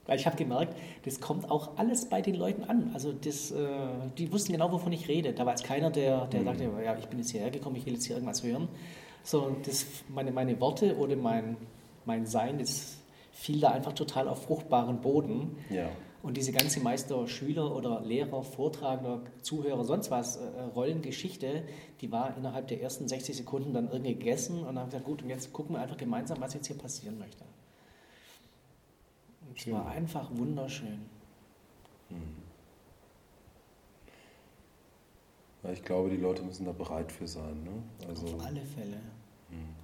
Weil 0.06 0.18
ich 0.18 0.26
habe 0.26 0.38
gemerkt, 0.38 0.76
das 1.06 1.22
kommt 1.22 1.52
auch 1.52 1.78
alles 1.78 2.10
bei 2.10 2.24
den 2.24 2.34
Leuten 2.34 2.64
an. 2.64 2.90
Also 2.96 3.12
das, 3.12 3.52
äh, 3.52 3.68
die 4.18 4.32
wussten 4.32 4.54
genau, 4.54 4.72
wovon 4.72 4.92
ich 4.92 5.08
rede. 5.08 5.34
Da 5.34 5.46
war 5.46 5.54
jetzt 5.54 5.64
keiner, 5.64 5.92
der, 5.92 6.26
der 6.26 6.40
mhm. 6.42 6.46
sagte, 6.46 6.64
ja, 6.84 6.98
ich 6.98 7.06
bin 7.06 7.20
jetzt 7.20 7.30
hierher 7.30 7.52
gekommen, 7.52 7.76
ich 7.76 7.86
will 7.86 7.94
jetzt 7.94 8.06
hier 8.06 8.16
irgendwas 8.16 8.42
hören. 8.42 8.70
Sondern 9.30 9.62
das, 9.64 9.86
meine, 10.08 10.32
meine 10.32 10.60
Worte 10.60 10.98
oder 10.98 11.16
mein, 11.16 11.56
mein 12.06 12.26
Sein, 12.26 12.58
das 12.58 12.98
fiel 13.32 13.60
da 13.60 13.70
einfach 13.70 13.94
total 13.94 14.28
auf 14.28 14.44
fruchtbaren 14.46 15.02
Boden. 15.02 15.56
Ja. 15.70 15.92
Und 16.24 16.36
diese 16.36 16.52
ganze 16.52 16.80
Meister, 16.80 17.28
Schüler 17.28 17.76
oder 17.76 18.02
Lehrer, 18.02 18.42
Vortragender, 18.42 19.22
Zuhörer, 19.44 19.86
sonst 19.86 20.10
was, 20.10 20.38
äh, 20.38 20.62
Rollengeschichte, 20.76 21.64
die 22.02 22.12
war 22.12 22.36
innerhalb 22.36 22.68
der 22.70 22.82
ersten 22.82 23.08
60 23.08 23.38
Sekunden 23.38 23.72
dann 23.72 23.92
irgendwie 23.92 24.16
gegessen. 24.16 24.62
Und 24.62 24.66
dann 24.66 24.80
habe 24.80 24.88
ich 24.88 24.92
gesagt, 24.94 25.06
gut, 25.06 25.22
und 25.22 25.30
jetzt 25.30 25.54
gucken 25.54 25.76
wir 25.76 25.82
einfach 25.82 25.98
gemeinsam, 25.98 26.42
was 26.42 26.56
jetzt 26.56 26.66
hier 26.66 26.78
passieren 26.78 27.20
möchte. 27.20 27.46
Es 29.56 29.72
war 29.72 29.90
einfach 29.90 30.30
wunderschön. 30.32 31.06
Mhm. 32.10 32.50
Ja, 35.59 35.59
ich 35.72 35.84
glaube, 35.84 36.10
die 36.10 36.18
Leute 36.18 36.44
müssen 36.44 36.66
da 36.66 36.72
bereit 36.72 37.12
für 37.12 37.28
sein. 37.28 37.64
Ne? 37.64 38.08
Also, 38.08 38.28
Auf 38.28 38.46
alle 38.46 38.66
Fälle. 38.66 38.98
Mhm. 39.50 39.76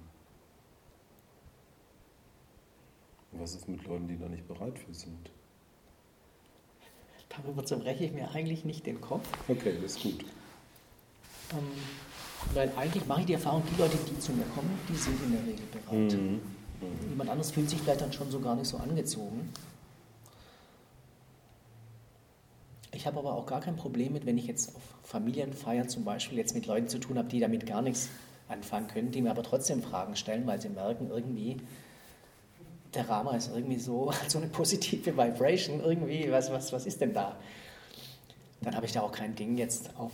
Was 3.32 3.54
ist 3.54 3.68
mit 3.68 3.84
Leuten, 3.84 4.08
die 4.08 4.18
da 4.18 4.28
nicht 4.28 4.46
bereit 4.48 4.78
für 4.78 4.94
sind? 4.94 5.30
Darüber 7.28 7.64
zerbreche 7.64 8.04
ich 8.04 8.12
mir 8.12 8.30
eigentlich 8.30 8.64
nicht 8.64 8.86
den 8.86 9.00
Kopf. 9.00 9.28
Okay, 9.48 9.74
das 9.82 9.96
ist 9.96 10.02
gut. 10.02 10.24
Ähm, 11.52 11.68
weil 12.54 12.72
eigentlich 12.76 13.06
mache 13.06 13.20
ich 13.20 13.26
die 13.26 13.34
Erfahrung, 13.34 13.62
die 13.70 13.80
Leute, 13.80 13.98
die 13.98 14.18
zu 14.18 14.32
mir 14.32 14.44
kommen, 14.54 14.78
die 14.88 14.94
sind 14.94 15.22
in 15.22 15.32
der 15.32 15.42
Regel 15.42 15.66
bereit. 15.66 16.12
Mhm. 16.12 16.40
Mhm. 16.80 17.10
Jemand 17.10 17.30
anderes 17.30 17.50
fühlt 17.50 17.68
sich 17.68 17.80
vielleicht 17.80 18.00
dann 18.00 18.12
schon 18.12 18.30
so 18.30 18.40
gar 18.40 18.54
nicht 18.54 18.68
so 18.68 18.78
angezogen. 18.78 19.52
Ich 22.96 23.06
habe 23.06 23.18
aber 23.18 23.34
auch 23.34 23.46
gar 23.46 23.60
kein 23.60 23.76
Problem 23.76 24.12
mit, 24.12 24.26
wenn 24.26 24.38
ich 24.38 24.46
jetzt 24.46 24.74
auf 24.74 24.82
Familienfeiern 25.04 25.88
zum 25.88 26.04
Beispiel 26.04 26.38
jetzt 26.38 26.54
mit 26.54 26.66
Leuten 26.66 26.88
zu 26.88 26.98
tun 26.98 27.18
habe, 27.18 27.28
die 27.28 27.40
damit 27.40 27.66
gar 27.66 27.82
nichts 27.82 28.08
anfangen 28.48 28.88
können, 28.88 29.10
die 29.10 29.22
mir 29.22 29.30
aber 29.30 29.42
trotzdem 29.42 29.82
Fragen 29.82 30.16
stellen, 30.16 30.46
weil 30.46 30.60
sie 30.60 30.68
merken, 30.68 31.10
irgendwie, 31.10 31.58
der 32.94 33.08
Rama 33.08 33.36
ist 33.36 33.50
irgendwie 33.54 33.78
so, 33.78 34.12
so 34.28 34.38
eine 34.38 34.48
positive 34.48 35.16
Vibration, 35.16 35.80
irgendwie, 35.80 36.30
was, 36.30 36.50
was, 36.50 36.72
was 36.72 36.86
ist 36.86 37.00
denn 37.00 37.12
da? 37.12 37.36
Dann 38.62 38.74
habe 38.74 38.86
ich 38.86 38.92
da 38.92 39.02
auch 39.02 39.12
kein 39.12 39.34
Ding, 39.34 39.56
jetzt 39.58 39.96
auf 39.96 40.12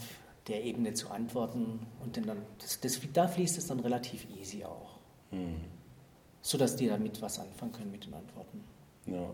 der 0.48 0.64
Ebene 0.64 0.92
zu 0.92 1.10
antworten 1.10 1.86
und 2.02 2.16
dann, 2.16 2.42
das, 2.58 2.80
das, 2.80 3.00
da 3.12 3.28
fließt 3.28 3.56
es 3.58 3.68
dann 3.68 3.80
relativ 3.80 4.26
easy 4.38 4.64
auch. 4.64 4.98
Mhm 5.30 5.82
sodass 6.42 6.76
die 6.76 6.88
damit 6.88 7.22
was 7.22 7.38
anfangen 7.38 7.72
können 7.72 7.92
mit 7.92 8.04
den 8.04 8.14
Antworten. 8.14 8.64
Ja. 9.06 9.30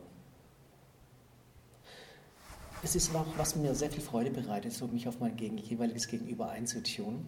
Es 2.83 2.95
ist 2.95 3.15
auch, 3.15 3.27
was 3.37 3.57
mir 3.57 3.75
sehr 3.75 3.91
viel 3.91 4.03
Freude 4.03 4.31
bereitet, 4.31 4.73
so 4.73 4.87
mich 4.87 5.09
auf 5.09 5.19
mein 5.21 5.37
gegen, 5.37 5.59
jeweiliges 5.59 6.07
Gegenüber 6.07 6.51
einzutun. 6.51 7.27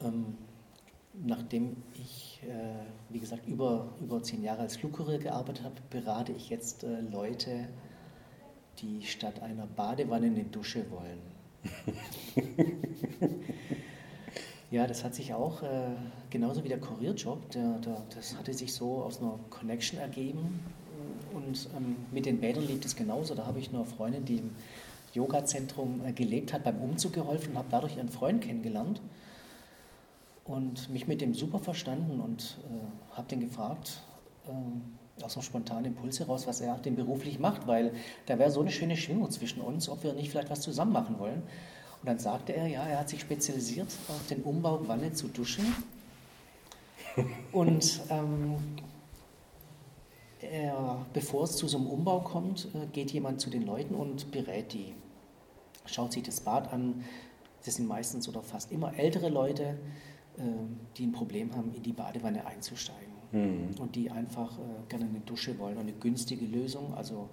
Ähm, 0.00 0.36
nachdem 1.14 1.76
ich, 1.94 2.40
äh, 2.42 2.84
wie 3.08 3.20
gesagt, 3.20 3.46
über, 3.46 3.94
über 4.00 4.22
zehn 4.22 4.42
Jahre 4.42 4.62
als 4.62 4.76
Flugkurier 4.76 5.18
gearbeitet 5.18 5.64
habe, 5.64 5.76
berate 5.90 6.32
ich 6.32 6.50
jetzt 6.50 6.84
äh, 6.84 7.00
Leute, 7.00 7.68
die 8.78 9.02
statt 9.02 9.40
einer 9.40 9.66
Badewanne 9.66 10.26
eine 10.26 10.44
Dusche 10.44 10.84
wollen. 10.90 11.20
Ja, 14.74 14.88
das 14.88 15.04
hat 15.04 15.14
sich 15.14 15.32
auch, 15.32 15.62
äh, 15.62 15.90
genauso 16.30 16.64
wie 16.64 16.68
der 16.68 16.80
Kurierjob, 16.80 17.48
der, 17.50 17.78
der, 17.78 18.02
das 18.12 18.36
hatte 18.36 18.52
sich 18.52 18.74
so 18.74 19.04
aus 19.04 19.20
einer 19.20 19.38
Connection 19.48 20.00
ergeben. 20.00 20.58
Und 21.46 21.68
ähm, 21.76 21.96
mit 22.12 22.26
den 22.26 22.40
Bädern 22.40 22.66
liegt 22.66 22.84
es 22.84 22.96
genauso. 22.96 23.34
Da 23.34 23.46
habe 23.46 23.58
ich 23.58 23.68
eine 23.68 23.84
Freundin, 23.84 24.24
die 24.24 24.36
im 24.36 24.50
Yoga-Zentrum 25.12 26.04
äh, 26.04 26.12
gelebt 26.12 26.52
hat, 26.52 26.64
beim 26.64 26.80
Umzug 26.80 27.12
geholfen 27.12 27.52
und 27.52 27.58
habe 27.58 27.68
dadurch 27.70 27.96
ihren 27.96 28.08
Freund 28.08 28.42
kennengelernt. 28.42 29.00
Und 30.44 30.90
mich 30.90 31.06
mit 31.06 31.20
dem 31.20 31.34
super 31.34 31.58
verstanden 31.58 32.20
und 32.20 32.58
äh, 32.70 33.16
habe 33.16 33.28
den 33.28 33.40
gefragt, 33.40 34.02
äh, 34.46 35.22
aus 35.22 35.36
einem 35.36 35.42
spontanen 35.42 35.86
Impuls 35.86 36.18
heraus, 36.20 36.46
was 36.46 36.60
er 36.60 36.76
denn 36.78 36.96
beruflich 36.96 37.38
macht, 37.38 37.66
weil 37.66 37.92
da 38.26 38.38
wäre 38.38 38.50
so 38.50 38.60
eine 38.60 38.70
schöne 38.70 38.96
Schwingung 38.96 39.30
zwischen 39.30 39.60
uns, 39.60 39.88
ob 39.88 40.02
wir 40.02 40.12
nicht 40.12 40.30
vielleicht 40.30 40.50
was 40.50 40.60
zusammen 40.60 40.92
machen 40.92 41.18
wollen. 41.18 41.42
Und 42.00 42.08
dann 42.08 42.18
sagte 42.18 42.52
er, 42.52 42.66
ja, 42.66 42.82
er 42.82 43.00
hat 43.00 43.08
sich 43.08 43.20
spezialisiert 43.20 43.88
auf 44.08 44.26
den 44.28 44.42
Umbau 44.42 44.80
Wanne 44.86 45.12
zu 45.12 45.28
duschen. 45.28 45.64
Und 47.52 48.00
ähm, 48.10 48.56
er, 50.50 51.06
bevor 51.12 51.44
es 51.44 51.56
zu 51.56 51.68
so 51.68 51.78
einem 51.78 51.86
Umbau 51.86 52.20
kommt, 52.20 52.68
äh, 52.74 52.86
geht 52.92 53.12
jemand 53.12 53.40
zu 53.40 53.50
den 53.50 53.62
Leuten 53.62 53.94
und 53.94 54.30
berät 54.30 54.72
die. 54.72 54.94
Schaut 55.86 56.12
sich 56.12 56.22
das 56.22 56.40
Bad 56.40 56.72
an. 56.72 57.04
Das 57.64 57.76
sind 57.76 57.88
meistens 57.88 58.28
oder 58.28 58.42
fast 58.42 58.72
immer 58.72 58.96
ältere 58.98 59.28
Leute, 59.28 59.78
äh, 60.36 60.42
die 60.96 61.06
ein 61.06 61.12
Problem 61.12 61.54
haben, 61.54 61.72
in 61.74 61.82
die 61.82 61.92
Badewanne 61.92 62.46
einzusteigen. 62.46 63.14
Mhm. 63.32 63.80
Und 63.80 63.96
die 63.96 64.10
einfach 64.10 64.58
äh, 64.58 64.62
gerne 64.88 65.06
eine 65.06 65.20
Dusche 65.20 65.58
wollen. 65.58 65.76
Und 65.76 65.82
eine 65.82 65.92
günstige 65.92 66.46
Lösung. 66.46 66.94
Also 66.94 67.28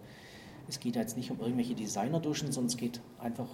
es 0.67 0.79
geht 0.79 0.95
jetzt 0.95 1.17
nicht 1.17 1.31
um 1.31 1.39
irgendwelche 1.39 1.75
Designerduschen, 1.75 2.51
sondern 2.51 2.69
es 2.69 2.77
geht 2.77 3.01
einfach 3.19 3.49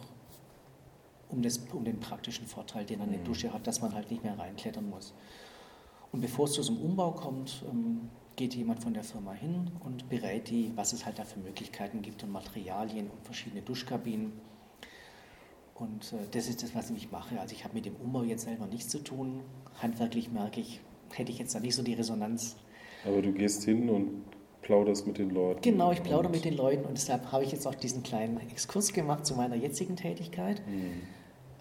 um, 1.30 1.42
das, 1.42 1.60
um 1.74 1.84
den 1.84 2.00
praktischen 2.00 2.48
Vorteil, 2.48 2.86
den 2.86 3.02
eine 3.02 3.18
mhm. 3.18 3.24
Dusche 3.24 3.54
hat, 3.54 3.68
dass 3.68 3.82
man 3.82 3.94
halt 3.94 4.10
nicht 4.12 4.24
mehr 4.24 4.38
reinklettern 4.38 4.90
muss. 4.90 5.14
Und 6.12 6.22
bevor 6.22 6.46
es 6.46 6.54
zu 6.54 6.64
so 6.64 6.74
einem 6.74 6.82
Umbau 6.82 7.12
kommt, 7.12 7.64
ähm, 7.70 8.10
geht 8.38 8.54
jemand 8.56 8.80
von 8.80 8.94
der 8.94 9.04
Firma 9.04 9.34
hin 9.34 9.72
und 9.84 10.08
berät 10.10 10.50
die, 10.50 10.72
was 10.76 10.94
es 10.94 11.06
halt 11.06 11.20
da 11.20 11.26
für 11.26 11.40
Möglichkeiten 11.40 12.02
gibt 12.02 12.24
und 12.24 12.32
Materialien 12.32 13.10
und 13.10 13.22
verschiedene 13.26 13.64
Duschkabinen. 13.64 14.32
Und 15.76 16.14
äh, 16.14 16.18
das 16.32 16.48
ist 16.48 16.64
das, 16.64 16.74
was 16.74 16.90
ich 16.92 17.12
mache. 17.12 17.40
Also 17.42 17.54
ich 17.54 17.66
habe 17.66 17.74
mit 17.74 17.86
dem 17.86 17.96
Umbau 17.96 18.24
jetzt 18.24 18.46
selber 18.46 18.68
nichts 18.68 18.90
zu 18.90 19.00
tun. 19.00 19.42
Handwerklich 19.82 20.32
merke 20.32 20.62
ich, 20.62 20.80
hätte 21.14 21.32
ich 21.32 21.40
jetzt 21.40 21.54
da 21.56 21.60
nicht 21.60 21.76
so 21.76 21.84
die 21.84 21.96
Resonanz. 21.96 22.56
Aber 23.06 23.22
du 23.22 23.32
gehst 23.32 23.64
hin 23.64 23.90
und 23.90 24.24
plauderst 24.62 25.08
mit 25.08 25.18
den 25.18 25.32
Leuten. 25.32 25.62
Genau, 25.62 25.92
ich 25.92 26.04
plaudere 26.04 26.32
mit 26.32 26.46
den 26.46 26.56
Leuten 26.56 26.86
und 26.86 26.96
deshalb 26.96 27.32
habe 27.32 27.44
ich 27.44 27.52
jetzt 27.52 27.66
auch 27.68 27.76
diesen 27.76 28.04
kleinen 28.04 28.40
Exkurs 28.52 28.94
gemacht 28.94 29.26
zu 29.26 29.36
meiner 29.36 29.56
jetzigen 29.56 29.96
Tätigkeit. 29.96 30.62
Mhm. 30.68 31.02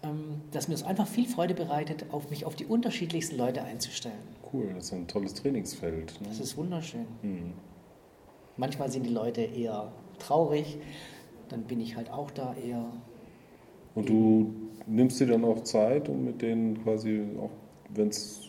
Ähm, 0.03 0.41
dass 0.51 0.67
mir 0.67 0.75
es 0.75 0.83
einfach 0.83 1.07
viel 1.07 1.27
Freude 1.27 1.55
bereitet, 1.55 2.05
auf 2.11 2.29
mich 2.29 2.45
auf 2.45 2.55
die 2.55 2.65
unterschiedlichsten 2.65 3.35
Leute 3.35 3.63
einzustellen. 3.63 4.36
Cool, 4.51 4.71
das 4.75 4.85
ist 4.85 4.93
ein 4.93 5.07
tolles 5.07 5.33
Trainingsfeld. 5.33 6.21
Ne? 6.21 6.27
Das 6.27 6.39
ist 6.39 6.57
wunderschön. 6.57 7.05
Mhm. 7.21 7.53
Manchmal 8.55 8.91
sind 8.91 9.05
die 9.05 9.13
Leute 9.13 9.41
eher 9.41 9.91
traurig, 10.19 10.77
dann 11.49 11.63
bin 11.63 11.79
ich 11.79 11.95
halt 11.95 12.09
auch 12.11 12.31
da 12.31 12.55
eher. 12.55 12.85
Und 13.93 14.09
du 14.09 14.53
nimmst 14.87 15.19
dir 15.19 15.27
dann 15.27 15.45
auch 15.45 15.63
Zeit, 15.63 16.09
um 16.09 16.23
mit 16.23 16.41
denen 16.41 16.83
quasi, 16.83 17.23
auch 17.39 17.51
wenn 17.89 18.09
es 18.09 18.47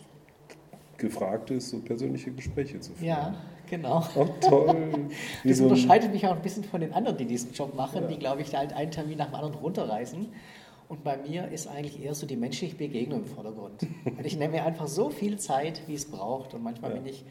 gefragt 0.97 1.51
ist, 1.51 1.69
so 1.69 1.79
persönliche 1.79 2.31
Gespräche 2.31 2.79
zu 2.79 2.93
führen. 2.93 3.07
Ja, 3.07 3.35
genau. 3.69 4.03
Oh, 4.15 4.25
toll. 4.41 5.09
das 5.43 5.57
so 5.57 5.63
unterscheidet 5.65 6.11
mich 6.11 6.25
auch 6.27 6.35
ein 6.35 6.41
bisschen 6.41 6.63
von 6.63 6.81
den 6.81 6.93
anderen, 6.93 7.17
die 7.17 7.25
diesen 7.25 7.53
Job 7.53 7.75
machen, 7.75 8.03
ja. 8.03 8.07
die, 8.07 8.17
glaube 8.17 8.41
ich, 8.41 8.53
halt 8.55 8.73
einen 8.73 8.91
Termin 8.91 9.17
nach 9.17 9.27
dem 9.27 9.35
anderen 9.35 9.55
runterreißen. 9.55 10.27
Und 10.89 11.03
bei 11.03 11.17
mir 11.17 11.47
ist 11.49 11.67
eigentlich 11.67 12.03
eher 12.03 12.15
so 12.15 12.25
die 12.25 12.35
menschliche 12.35 12.75
Begegnung 12.75 13.19
im 13.19 13.25
Vordergrund. 13.25 13.83
Und 14.05 14.25
ich 14.25 14.35
nehme 14.37 14.53
mir 14.53 14.65
einfach 14.65 14.87
so 14.87 15.09
viel 15.09 15.39
Zeit, 15.39 15.83
wie 15.87 15.93
es 15.93 16.09
braucht. 16.09 16.55
Und 16.55 16.63
manchmal 16.63 16.91
ja. 16.91 16.97
bin 16.97 17.05
ich 17.05 17.23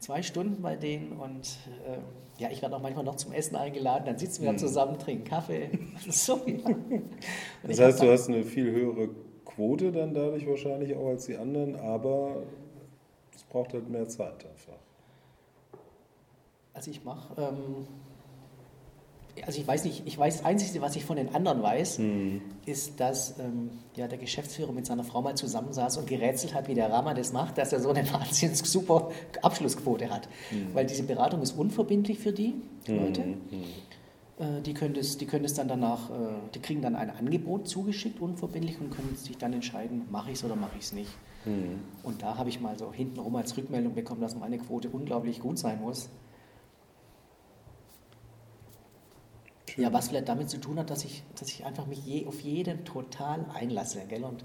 zwei 0.00 0.22
Stunden 0.22 0.62
bei 0.62 0.76
denen 0.76 1.12
und 1.12 1.58
äh, 1.86 1.98
ja, 2.42 2.50
ich 2.50 2.62
werde 2.62 2.74
auch 2.74 2.80
manchmal 2.80 3.04
noch 3.04 3.16
zum 3.16 3.32
Essen 3.32 3.56
eingeladen. 3.56 4.04
Dann 4.06 4.18
sitzen 4.18 4.42
wir 4.44 4.52
mhm. 4.52 4.58
zusammen, 4.58 4.98
trinken 4.98 5.24
Kaffee. 5.24 5.70
so, 6.08 6.40
ja. 6.46 6.74
Das 7.62 7.78
heißt, 7.78 8.02
du 8.02 8.10
hast 8.10 8.28
eine 8.28 8.44
viel 8.44 8.70
höhere 8.70 9.10
Quote 9.44 9.92
dann 9.92 10.14
dadurch 10.14 10.46
wahrscheinlich 10.46 10.96
auch 10.96 11.08
als 11.08 11.26
die 11.26 11.36
anderen, 11.36 11.76
aber 11.76 12.42
es 13.34 13.42
braucht 13.44 13.74
halt 13.74 13.88
mehr 13.88 14.08
Zeit 14.08 14.46
einfach. 14.46 14.78
Also 16.72 16.90
ich 16.90 17.04
mache. 17.04 17.34
Ähm, 17.40 17.86
also 19.46 19.60
ich 19.60 19.66
weiß 19.66 19.84
nicht, 19.84 20.02
ich 20.06 20.18
weiß, 20.18 20.38
das 20.38 20.46
Einzige, 20.46 20.80
was 20.80 20.96
ich 20.96 21.04
von 21.04 21.16
den 21.16 21.34
anderen 21.34 21.62
weiß, 21.62 21.98
mhm. 21.98 22.42
ist, 22.66 23.00
dass 23.00 23.38
ähm, 23.38 23.70
ja, 23.96 24.08
der 24.08 24.18
Geschäftsführer 24.18 24.72
mit 24.72 24.86
seiner 24.86 25.04
Frau 25.04 25.22
mal 25.22 25.36
zusammensaß 25.36 25.98
und 25.98 26.06
gerätselt 26.06 26.54
hat, 26.54 26.68
wie 26.68 26.74
der 26.74 26.90
Rama 26.90 27.14
das 27.14 27.32
macht, 27.32 27.58
dass 27.58 27.72
er 27.72 27.80
so 27.80 27.90
eine 27.90 28.10
wahnsinnig 28.12 28.56
super 28.58 29.10
Abschlussquote 29.42 30.10
hat. 30.10 30.28
Mhm. 30.50 30.74
Weil 30.74 30.86
diese 30.86 31.02
Beratung 31.02 31.42
ist 31.42 31.52
unverbindlich 31.52 32.18
für 32.18 32.32
die 32.32 32.54
Leute. 32.86 33.22
Mhm. 33.22 33.64
Äh, 34.40 34.62
die 34.62 34.74
können, 34.74 34.94
das, 34.94 35.18
die 35.18 35.26
können 35.26 35.42
das 35.42 35.54
dann 35.54 35.68
danach, 35.68 36.10
äh, 36.10 36.14
die 36.54 36.60
kriegen 36.60 36.82
dann 36.82 36.96
ein 36.96 37.10
Angebot 37.10 37.68
zugeschickt, 37.68 38.20
unverbindlich, 38.20 38.80
und 38.80 38.90
können 38.90 39.14
sich 39.14 39.36
dann 39.36 39.52
entscheiden, 39.52 40.02
mache 40.10 40.30
ich 40.30 40.38
es 40.38 40.44
oder 40.44 40.56
mache 40.56 40.72
ich 40.78 40.84
es 40.86 40.92
nicht. 40.92 41.10
Mhm. 41.44 41.80
Und 42.02 42.22
da 42.22 42.36
habe 42.36 42.48
ich 42.48 42.60
mal 42.60 42.78
so 42.78 42.92
hintenrum 42.92 43.36
als 43.36 43.56
Rückmeldung 43.56 43.94
bekommen, 43.94 44.20
dass 44.20 44.34
meine 44.34 44.58
Quote 44.58 44.88
unglaublich 44.88 45.40
gut 45.40 45.58
sein 45.58 45.80
muss. 45.80 46.08
Schön. 49.70 49.84
Ja, 49.84 49.92
was 49.92 50.08
vielleicht 50.08 50.28
damit 50.28 50.50
zu 50.50 50.58
tun 50.58 50.78
hat, 50.78 50.90
dass 50.90 51.04
ich, 51.04 51.22
dass 51.38 51.48
ich 51.48 51.64
einfach 51.64 51.86
mich 51.86 52.04
je, 52.04 52.26
auf 52.26 52.40
jeden 52.40 52.84
total 52.84 53.46
einlasse. 53.54 54.00
Gell? 54.08 54.24
Und 54.24 54.44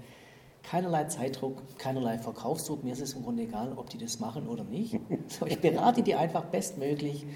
keinerlei 0.62 1.04
Zeitdruck, 1.04 1.62
keinerlei 1.78 2.18
Verkaufsdruck. 2.18 2.84
Mir 2.84 2.92
ist 2.92 3.00
es 3.00 3.14
im 3.14 3.24
Grunde 3.24 3.42
egal, 3.42 3.72
ob 3.76 3.90
die 3.90 3.98
das 3.98 4.20
machen 4.20 4.46
oder 4.48 4.64
nicht. 4.64 4.98
So, 5.28 5.44
ich 5.46 5.60
berate 5.60 6.02
die 6.02 6.14
einfach 6.14 6.44
bestmöglich, 6.44 7.26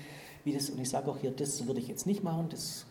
wie 0.45 0.53
das, 0.53 0.71
und 0.71 0.81
ich 0.81 0.89
sage 0.89 1.11
auch 1.11 1.19
hier, 1.19 1.33
das 1.33 1.67
würde 1.67 1.81
ich 1.81 1.89
jetzt 1.89 2.07
nicht 2.07 2.23
machen, 2.23 2.47
das 2.49 2.87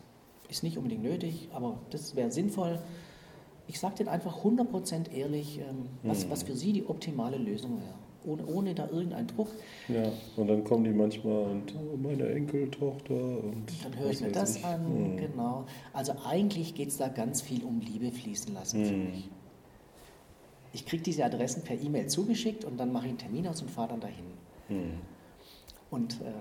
ist 0.49 0.61
nicht 0.61 0.77
unbedingt 0.77 1.03
nötig, 1.03 1.47
aber 1.53 1.79
das 1.89 2.17
wäre 2.17 2.31
sinnvoll. 2.31 2.81
Ich 3.67 3.79
sage 3.79 3.95
denen 3.95 4.09
einfach 4.09 4.43
100% 4.43 5.11
ehrlich, 5.11 5.59
ähm, 5.59 5.87
was, 6.03 6.25
mhm. 6.25 6.31
was 6.31 6.43
für 6.43 6.55
sie 6.55 6.73
die 6.73 6.85
optimale 6.85 7.37
Lösung 7.37 7.79
wäre 7.79 7.95
ohne, 8.25 8.45
ohne 8.45 8.75
da 8.75 8.89
irgendeinen 8.89 9.27
Druck. 9.27 9.49
Ja, 9.87 10.11
und 10.35 10.47
dann 10.47 10.63
kommen 10.63 10.83
die 10.83 10.91
manchmal 10.91 11.43
und 11.43 11.73
oh, 11.75 11.97
meine 11.97 12.27
Enkeltochter 12.29 13.13
und. 13.13 13.65
Dann 13.83 13.97
höre 13.97 14.11
ich 14.11 14.21
mir 14.21 14.31
das 14.31 14.57
ich. 14.57 14.65
an, 14.65 15.13
mhm. 15.13 15.17
genau. 15.17 15.65
Also 15.93 16.13
eigentlich 16.25 16.75
geht 16.75 16.89
es 16.89 16.97
da 16.97 17.07
ganz 17.07 17.41
viel 17.41 17.63
um 17.63 17.79
Liebe 17.79 18.11
fließen 18.11 18.53
lassen 18.53 18.81
mhm. 18.81 18.85
für 18.85 18.95
mich. 18.95 19.29
Ich 20.71 20.85
kriege 20.85 21.01
diese 21.01 21.25
Adressen 21.25 21.63
per 21.63 21.79
E-Mail 21.79 22.07
zugeschickt 22.07 22.63
und 22.63 22.77
dann 22.77 22.91
mache 22.91 23.05
ich 23.05 23.09
einen 23.09 23.17
Termin 23.17 23.47
aus 23.47 23.61
und 23.61 23.71
fahre 23.71 23.89
dann 23.89 24.01
dahin. 24.01 24.25
Mhm. 24.69 24.99
Und 25.89 26.21
äh, 26.21 26.31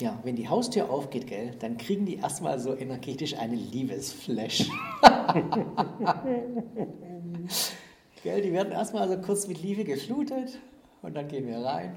ja, 0.00 0.18
wenn 0.24 0.36
die 0.36 0.48
Haustür 0.48 0.90
aufgeht, 0.90 1.26
gell, 1.26 1.54
dann 1.58 1.76
kriegen 1.76 2.06
die 2.06 2.16
erstmal 2.16 2.58
so 2.58 2.74
energetisch 2.74 3.36
eine 3.36 3.56
Liebesflash. 3.56 4.70
Gell, 8.22 8.42
die 8.42 8.52
werden 8.52 8.72
erstmal 8.72 9.08
so 9.08 9.18
kurz 9.18 9.46
mit 9.46 9.62
Liebe 9.62 9.84
geflutet 9.84 10.58
und 11.02 11.14
dann 11.14 11.28
gehen 11.28 11.46
wir 11.46 11.58
rein. 11.58 11.96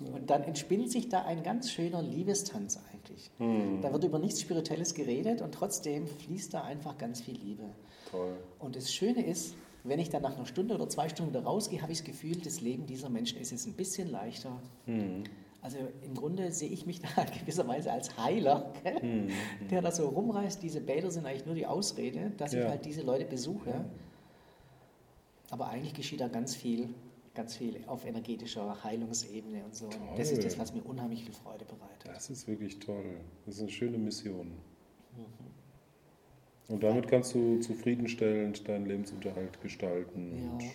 Und 0.00 0.30
dann 0.30 0.44
entspinnt 0.44 0.90
sich 0.92 1.08
da 1.08 1.24
ein 1.24 1.42
ganz 1.42 1.72
schöner 1.72 2.02
Liebestanz 2.02 2.78
eigentlich. 2.92 3.30
Mhm. 3.38 3.80
Da 3.82 3.92
wird 3.92 4.04
über 4.04 4.18
nichts 4.18 4.40
Spirituelles 4.40 4.94
geredet 4.94 5.42
und 5.42 5.52
trotzdem 5.52 6.06
fließt 6.06 6.54
da 6.54 6.62
einfach 6.62 6.98
ganz 6.98 7.20
viel 7.20 7.36
Liebe. 7.36 7.64
Toll. 8.10 8.36
Und 8.60 8.76
das 8.76 8.92
Schöne 8.92 9.26
ist, 9.26 9.54
wenn 9.82 9.98
ich 9.98 10.08
dann 10.10 10.22
nach 10.22 10.36
einer 10.36 10.46
Stunde 10.46 10.74
oder 10.74 10.88
zwei 10.88 11.08
Stunden 11.08 11.32
wieder 11.32 11.42
rausgehe, 11.42 11.82
habe 11.82 11.92
ich 11.92 11.98
das 11.98 12.06
Gefühl, 12.06 12.36
das 12.36 12.60
Leben 12.60 12.86
dieser 12.86 13.08
Menschen 13.08 13.40
ist 13.40 13.50
jetzt 13.50 13.66
ein 13.66 13.74
bisschen 13.74 14.10
leichter. 14.10 14.60
Mhm. 14.86 15.24
Also 15.62 15.78
im 16.04 16.14
Grunde 16.14 16.52
sehe 16.52 16.68
ich 16.68 16.86
mich 16.86 17.00
da 17.16 17.24
gewisserweise 17.24 17.90
als 17.90 18.16
Heiler, 18.16 18.72
mhm. 19.02 19.30
der 19.70 19.82
da 19.82 19.90
so 19.90 20.08
rumreißt. 20.08 20.62
Diese 20.62 20.80
Bäder 20.80 21.10
sind 21.10 21.26
eigentlich 21.26 21.46
nur 21.46 21.56
die 21.56 21.66
Ausrede, 21.66 22.32
dass 22.36 22.52
ja. 22.52 22.60
ich 22.60 22.68
halt 22.68 22.84
diese 22.84 23.02
Leute 23.02 23.24
besuche. 23.24 23.70
Ja. 23.70 23.84
Aber 25.50 25.68
eigentlich 25.68 25.94
geschieht 25.94 26.20
da 26.20 26.28
ganz 26.28 26.54
viel, 26.54 26.88
ganz 27.34 27.56
viel 27.56 27.80
auf 27.86 28.04
energetischer 28.04 28.82
Heilungsebene 28.84 29.64
und 29.64 29.74
so. 29.74 29.86
Und 29.86 30.18
das 30.18 30.30
ist 30.30 30.44
das, 30.44 30.58
was 30.58 30.74
mir 30.74 30.82
unheimlich 30.82 31.24
viel 31.24 31.34
Freude 31.34 31.64
bereitet. 31.64 32.06
Das 32.06 32.30
ist 32.30 32.46
wirklich 32.46 32.78
toll. 32.78 33.16
Das 33.46 33.56
ist 33.56 33.60
eine 33.62 33.70
schöne 33.70 33.98
Mission. 33.98 34.48
Mhm. 35.16 36.74
Und 36.74 36.82
damit 36.82 37.08
kannst 37.08 37.34
du 37.34 37.60
zufriedenstellend 37.60 38.68
deinen 38.68 38.84
Lebensunterhalt 38.84 39.58
gestalten. 39.62 40.58
Ja, 40.60 40.68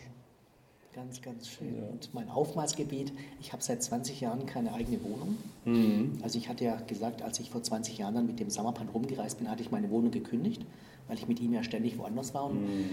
ganz, 0.95 1.21
ganz 1.21 1.49
schön. 1.49 1.77
Ja. 1.77 1.87
Und 1.89 2.11
mein 2.15 2.29
Aufmaßgebiet, 2.29 3.13
ich 3.39 3.53
habe 3.53 3.61
seit 3.61 3.83
20 3.83 4.21
Jahren 4.21 4.47
keine 4.47 4.73
eigene 4.73 5.03
Wohnung. 5.03 5.37
Mhm. 5.65 6.17
Also 6.23 6.39
ich 6.39 6.49
hatte 6.49 6.65
ja 6.65 6.77
gesagt, 6.77 7.21
als 7.21 7.39
ich 7.39 7.51
vor 7.51 7.61
20 7.61 7.99
Jahren 7.99 8.15
dann 8.15 8.25
mit 8.25 8.39
dem 8.39 8.49
Sammerpan 8.49 8.89
rumgereist 8.89 9.37
bin, 9.37 9.51
hatte 9.51 9.61
ich 9.61 9.69
meine 9.69 9.91
Wohnung 9.91 10.09
gekündigt, 10.09 10.65
weil 11.07 11.17
ich 11.17 11.27
mit 11.27 11.39
ihm 11.39 11.53
ja 11.53 11.61
ständig 11.61 11.99
woanders 11.99 12.33
war. 12.33 12.45
Und 12.45 12.63
mhm 12.63 12.89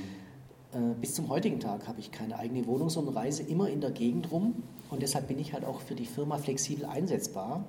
bis 1.01 1.15
zum 1.15 1.29
heutigen 1.29 1.59
Tag 1.59 1.89
habe 1.89 1.99
ich 1.99 2.13
keine 2.13 2.39
eigene 2.39 2.67
Wohnung, 2.67 2.91
sondern 2.91 3.17
reise 3.17 3.43
immer 3.43 3.69
in 3.69 3.81
der 3.81 3.91
Gegend 3.91 4.31
rum. 4.31 4.63
Und 4.91 5.03
deshalb 5.03 5.29
bin 5.29 5.39
ich 5.39 5.53
halt 5.53 5.65
auch 5.65 5.81
für 5.81 5.95
die 5.95 6.07
Firma 6.07 6.39
flexibel 6.39 6.85
einsetzbar. 6.85 7.65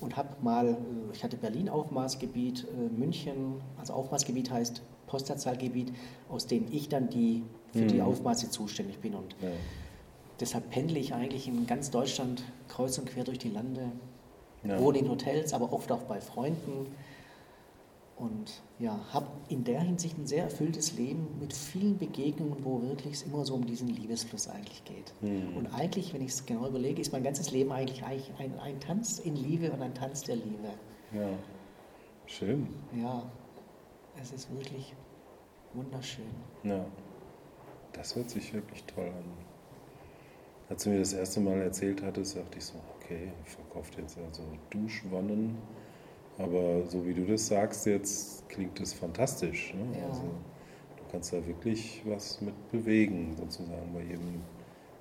Und 0.00 0.16
habe 0.16 0.28
mal, 0.42 0.68
äh, 0.68 0.74
ich 1.14 1.24
hatte 1.24 1.36
Berlin 1.36 1.68
Aufmaßgebiet, 1.68 2.64
äh, 2.64 2.98
München, 2.98 3.60
also 3.78 3.94
Aufmaßgebiet 3.94 4.50
heißt 4.50 4.82
Postleitzahlgebiet, 5.06 5.92
aus 6.28 6.46
dem 6.46 6.66
ich 6.70 6.88
dann 6.88 7.08
die, 7.08 7.44
für 7.72 7.82
mhm. 7.82 7.88
die 7.88 8.02
Aufmaße 8.02 8.50
zuständig 8.50 8.98
bin. 8.98 9.14
Und 9.14 9.34
ja. 9.40 9.48
deshalb 10.40 10.70
pendle 10.70 10.98
ich 10.98 11.14
eigentlich 11.14 11.48
in 11.48 11.66
ganz 11.66 11.90
Deutschland 11.90 12.42
kreuz 12.68 12.98
und 12.98 13.06
quer 13.06 13.24
durch 13.24 13.38
die 13.38 13.48
Lande, 13.48 13.92
ja. 14.64 14.78
wohne 14.78 14.98
in 14.98 15.08
Hotels, 15.08 15.54
aber 15.54 15.72
oft 15.72 15.90
auch 15.92 16.02
bei 16.02 16.20
Freunden 16.20 16.88
und 18.16 18.62
ja, 18.78 18.98
habe 19.12 19.26
in 19.48 19.64
der 19.64 19.80
Hinsicht 19.80 20.16
ein 20.18 20.26
sehr 20.26 20.44
erfülltes 20.44 20.96
Leben 20.96 21.26
mit 21.38 21.52
vielen 21.52 21.98
Begegnungen, 21.98 22.64
wo 22.64 22.80
wirklich 22.80 23.14
es 23.14 23.22
immer 23.22 23.44
so 23.44 23.54
um 23.54 23.66
diesen 23.66 23.88
Liebesfluss 23.88 24.48
eigentlich 24.48 24.84
geht. 24.84 25.12
Mhm. 25.20 25.56
Und 25.56 25.66
eigentlich, 25.74 26.14
wenn 26.14 26.22
ich 26.22 26.30
es 26.30 26.46
genau 26.46 26.66
überlege, 26.66 27.00
ist 27.00 27.12
mein 27.12 27.22
ganzes 27.22 27.50
Leben 27.50 27.72
eigentlich, 27.72 28.02
ein, 28.04 28.58
ein 28.60 28.80
Tanz 28.80 29.18
in 29.18 29.36
Liebe 29.36 29.70
und 29.70 29.82
ein 29.82 29.94
Tanz 29.94 30.22
der 30.22 30.36
Liebe. 30.36 30.70
Ja, 31.12 31.28
schön. 32.26 32.68
Ja, 32.94 33.22
es 34.20 34.32
ist 34.32 34.50
wirklich 34.54 34.94
wunderschön. 35.74 36.24
Ja, 36.62 36.86
das 37.92 38.16
hört 38.16 38.30
sich 38.30 38.52
wirklich 38.54 38.82
toll 38.84 39.08
an. 39.08 39.24
Als 40.70 40.84
du 40.84 40.90
mir 40.90 40.98
das 40.98 41.12
erste 41.12 41.40
Mal 41.40 41.60
erzählt 41.60 42.02
hattest, 42.02 42.36
dachte 42.36 42.58
ich 42.58 42.64
so, 42.64 42.74
okay, 42.96 43.30
verkauft 43.44 43.96
jetzt 43.98 44.18
also 44.18 44.42
Duschwannen 44.70 45.58
aber 46.38 46.86
so 46.86 47.06
wie 47.06 47.14
du 47.14 47.24
das 47.24 47.46
sagst 47.46 47.86
jetzt, 47.86 48.48
klingt 48.48 48.78
das 48.80 48.92
fantastisch. 48.92 49.74
Ne? 49.74 49.98
Ja. 49.98 50.06
Also, 50.08 50.22
du 50.22 51.02
kannst 51.10 51.32
da 51.32 51.46
wirklich 51.46 52.02
was 52.04 52.40
mit 52.40 52.54
bewegen, 52.70 53.34
sozusagen 53.38 53.92
bei 53.94 54.02
jedem 54.02 54.42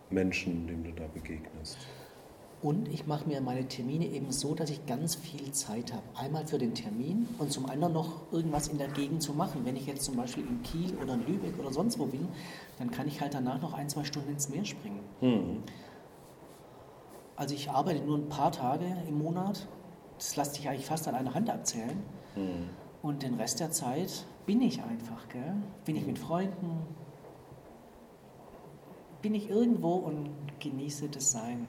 Menschen, 0.09 0.67
dem 0.67 0.83
du 0.83 0.91
da 0.91 1.05
begegnest. 1.13 1.77
Und 2.61 2.87
ich 2.87 3.05
mache 3.05 3.27
mir 3.27 3.41
meine 3.41 3.67
Termine 3.67 4.07
eben 4.07 4.31
so, 4.31 4.55
dass 4.55 4.71
ich 4.71 4.85
ganz 4.87 5.13
viel 5.13 5.51
Zeit 5.51 5.93
habe. 5.93 6.01
Einmal 6.15 6.47
für 6.47 6.57
den 6.57 6.73
Termin 6.73 7.27
und 7.37 7.51
zum 7.51 7.69
anderen 7.69 7.93
noch 7.93 8.31
irgendwas 8.31 8.69
in 8.69 8.79
der 8.79 8.87
Gegend 8.87 9.21
zu 9.21 9.33
machen. 9.33 9.61
Wenn 9.65 9.75
ich 9.75 9.85
jetzt 9.85 10.03
zum 10.03 10.15
Beispiel 10.15 10.43
in 10.47 10.63
Kiel 10.63 10.97
oder 10.97 11.13
in 11.13 11.27
Lübeck 11.27 11.59
oder 11.59 11.71
sonst 11.71 11.99
wo 11.99 12.05
bin, 12.05 12.27
dann 12.79 12.89
kann 12.89 13.07
ich 13.07 13.21
halt 13.21 13.35
danach 13.35 13.61
noch 13.61 13.73
ein, 13.73 13.87
zwei 13.87 14.03
Stunden 14.03 14.31
ins 14.31 14.49
Meer 14.49 14.65
springen. 14.65 15.01
Mhm. 15.21 15.63
Also 17.35 17.53
ich 17.53 17.69
arbeite 17.69 18.03
nur 18.03 18.17
ein 18.17 18.29
paar 18.29 18.51
Tage 18.51 18.85
im 19.07 19.19
Monat. 19.19 19.67
Das 20.17 20.35
lässt 20.35 20.55
sich 20.55 20.67
eigentlich 20.69 20.85
fast 20.85 21.07
an 21.07 21.15
einer 21.15 21.33
Hand 21.33 21.49
abzählen. 21.49 22.01
Mhm. 22.35 22.69
Und 23.01 23.23
den 23.23 23.35
Rest 23.35 23.59
der 23.59 23.71
Zeit 23.71 24.25
bin 24.45 24.61
ich 24.61 24.81
einfach, 24.81 25.29
gell? 25.29 25.55
Bin 25.85 25.95
ich 25.95 26.05
mit 26.05 26.17
Freunden, 26.17 26.81
bin 29.21 29.33
ich 29.33 29.49
irgendwo 29.49 29.93
und 29.93 30.29
genieße 30.59 31.09
das 31.09 31.31
Sein. 31.31 31.67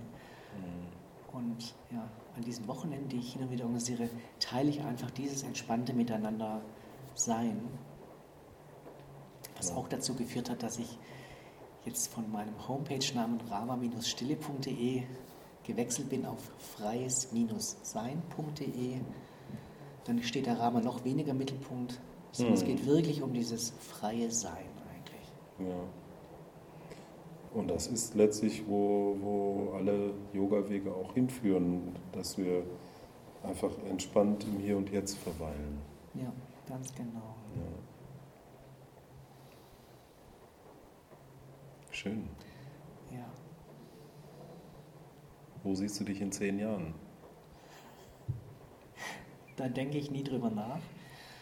Und 1.33 1.75
ja, 1.91 2.09
an 2.37 2.43
diesen 2.43 2.67
Wochenenden, 2.69 3.09
die 3.09 3.19
ich 3.19 3.33
hin 3.33 3.43
und 3.43 3.51
wieder 3.51 3.65
organisiere, 3.65 4.09
teile 4.41 4.71
ich 4.71 4.83
einfach 4.83 5.11
dieses 5.11 5.43
entspannte 5.43 5.93
Miteinander 5.93 6.63
sein. 7.15 7.61
Was 9.57 9.73
auch 9.73 9.89
dazu 9.89 10.15
geführt 10.15 10.51
hat, 10.51 10.63
dass 10.63 10.79
ich 10.79 10.99
jetzt 11.85 12.13
von 12.13 12.31
meinem 12.31 12.69
Homepage-Namen 12.69 13.41
rama-stille.de 13.51 15.03
gewechselt 15.67 16.09
bin 16.09 16.25
auf 16.27 16.39
freies-sein.de. 16.77 18.97
Dann 20.05 20.23
steht 20.23 20.47
der 20.47 20.59
Rama 20.61 20.81
noch 20.81 21.05
weniger 21.05 21.33
im 21.33 21.39
Mittelpunkt, 21.39 22.01
es 22.33 22.41
Hm. 22.41 22.55
geht 22.67 22.87
wirklich 22.87 23.23
um 23.23 23.33
dieses 23.33 23.71
freie 23.71 24.31
Sein 24.31 24.53
eigentlich. 24.93 25.33
Ja. 25.71 25.81
Und 27.55 27.69
das 27.69 27.87
ist 27.87 28.15
letztlich, 28.15 28.69
wo, 28.69 29.17
wo 29.21 29.73
alle 29.77 30.13
Yoga-Wege 30.35 30.93
auch 30.95 31.15
hinführen, 31.15 31.97
dass 32.13 32.37
wir 32.37 32.65
einfach 33.43 33.71
entspannt 33.89 34.45
im 34.45 34.59
Hier 34.59 34.77
und 34.77 34.91
Jetzt 34.91 35.17
verweilen. 35.19 35.79
Ja, 36.15 36.31
ganz 36.69 36.95
genau. 36.95 37.35
Ja. 37.55 37.63
Schön. 41.91 42.29
Ja. 43.11 43.25
Wo 45.67 45.75
siehst 45.75 45.99
du 45.99 46.05
dich 46.05 46.21
in 46.21 46.31
zehn 46.31 46.61
Jahren? 46.61 46.95
Da 49.57 49.69
denke 49.69 49.99
ich 49.99 50.13
nie 50.13 50.23
drüber 50.23 50.49
nach. 50.49 50.79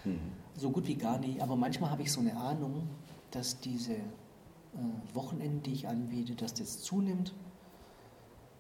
Mhm. 0.05 0.19
So 0.57 0.71
gut 0.71 0.87
wie 0.87 0.95
gar 0.95 1.19
nicht. 1.19 1.43
Aber 1.43 1.57
manchmal 1.57 1.91
habe 1.91 2.01
ich 2.01 2.11
so 2.11 2.21
eine 2.21 2.35
Ahnung, 2.35 2.89
dass 3.33 3.61
diese 3.61 3.93
äh, 3.93 4.01
Wochenenden, 5.13 5.63
die 5.65 5.75
ich 5.75 5.89
anbiete, 5.89 6.35
dass 6.35 6.55
das 6.55 6.81
zunimmt 6.83 7.35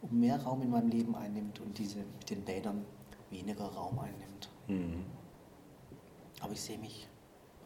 und 0.03 0.12
mehr 0.12 0.42
Raum 0.42 0.61
in 0.61 0.68
meinem 0.68 0.88
Leben 0.88 1.16
einnimmt 1.16 1.61
und 1.61 1.79
diese 1.79 2.00
mit 2.00 2.29
den 2.29 2.42
Bädern 2.42 2.85
weniger 3.31 3.64
Raum 3.64 3.98
einnimmt. 3.98 4.50
Mhm. 4.68 5.07
Aber 6.40 6.53
ich 6.53 6.61
sehe 6.61 6.77
mich 6.77 7.09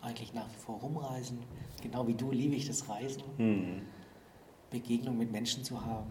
eigentlich 0.03 0.33
nach 0.35 0.49
wie 0.49 0.61
vor 0.65 0.79
rumreisen. 0.79 1.41
Genau 1.83 2.07
wie 2.07 2.15
du 2.15 2.31
liebe 2.31 2.55
ich 2.55 2.69
das 2.69 2.89
Reisen, 2.89 3.25
Mhm. 3.39 3.83
Begegnung 4.71 5.19
mit 5.19 5.33
Menschen 5.33 5.65
zu 5.65 5.85
haben. 5.85 6.11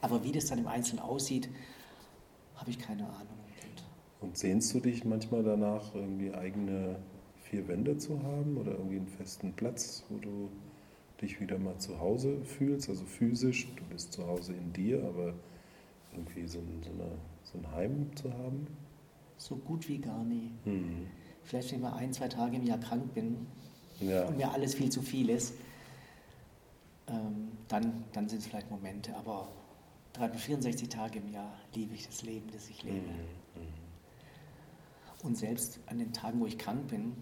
Aber 0.00 0.22
wie 0.24 0.32
das 0.32 0.46
dann 0.46 0.58
im 0.58 0.66
Einzelnen 0.68 1.00
aussieht, 1.02 1.48
habe 2.56 2.70
ich 2.70 2.78
keine 2.78 3.04
Ahnung. 3.04 3.38
Und 4.20 4.36
sehnst 4.36 4.74
du 4.74 4.80
dich 4.80 5.04
manchmal 5.04 5.42
danach, 5.44 5.94
irgendwie 5.94 6.34
eigene 6.34 6.96
vier 7.42 7.66
Wände 7.68 7.96
zu 7.98 8.22
haben 8.22 8.56
oder 8.56 8.72
irgendwie 8.72 8.96
einen 8.96 9.06
festen 9.08 9.52
Platz, 9.52 10.04
wo 10.08 10.18
du 10.18 10.50
dich 11.20 11.40
wieder 11.40 11.58
mal 11.58 11.78
zu 11.78 11.98
Hause 12.00 12.36
fühlst, 12.44 12.88
also 12.88 13.04
physisch, 13.04 13.68
du 13.76 13.84
bist 13.84 14.12
zu 14.12 14.26
Hause 14.26 14.52
in 14.54 14.72
dir, 14.72 15.04
aber 15.04 15.34
irgendwie 16.12 16.46
so 16.46 16.58
ein, 16.58 16.82
so 16.82 16.90
eine, 16.90 17.10
so 17.44 17.58
ein 17.58 17.72
Heim 17.76 18.10
zu 18.16 18.32
haben? 18.32 18.66
so 19.40 19.54
gut 19.54 19.88
wie 19.88 19.98
gar 19.98 20.24
nie. 20.24 20.50
Mhm. 20.64 21.06
Vielleicht, 21.44 21.70
wenn 21.70 21.78
ich 21.78 21.82
mal 21.84 21.92
ein, 21.94 22.12
zwei 22.12 22.26
Tage 22.26 22.56
im 22.56 22.64
Jahr 22.64 22.78
krank 22.78 23.14
bin 23.14 23.46
Ja. 24.00 24.26
und 24.26 24.36
mir 24.36 24.50
alles 24.50 24.74
viel 24.74 24.90
zu 24.90 25.00
viel 25.00 25.30
ist, 25.30 25.54
ähm, 27.06 27.52
dann, 27.68 28.04
dann 28.12 28.28
sind 28.28 28.40
es 28.40 28.46
vielleicht 28.48 28.68
Momente. 28.70 29.14
Aber 29.16 29.46
364 30.18 30.88
Tage 30.88 31.18
im 31.20 31.32
Jahr 31.32 31.52
liebe 31.74 31.94
ich 31.94 32.06
das 32.06 32.22
Leben, 32.22 32.48
das 32.52 32.68
ich 32.68 32.82
lebe. 32.82 33.06
Mhm. 33.06 33.68
Und 35.22 35.36
selbst 35.36 35.80
an 35.86 35.98
den 35.98 36.12
Tagen, 36.12 36.40
wo 36.40 36.46
ich 36.46 36.58
krank 36.58 36.88
bin, 36.88 37.16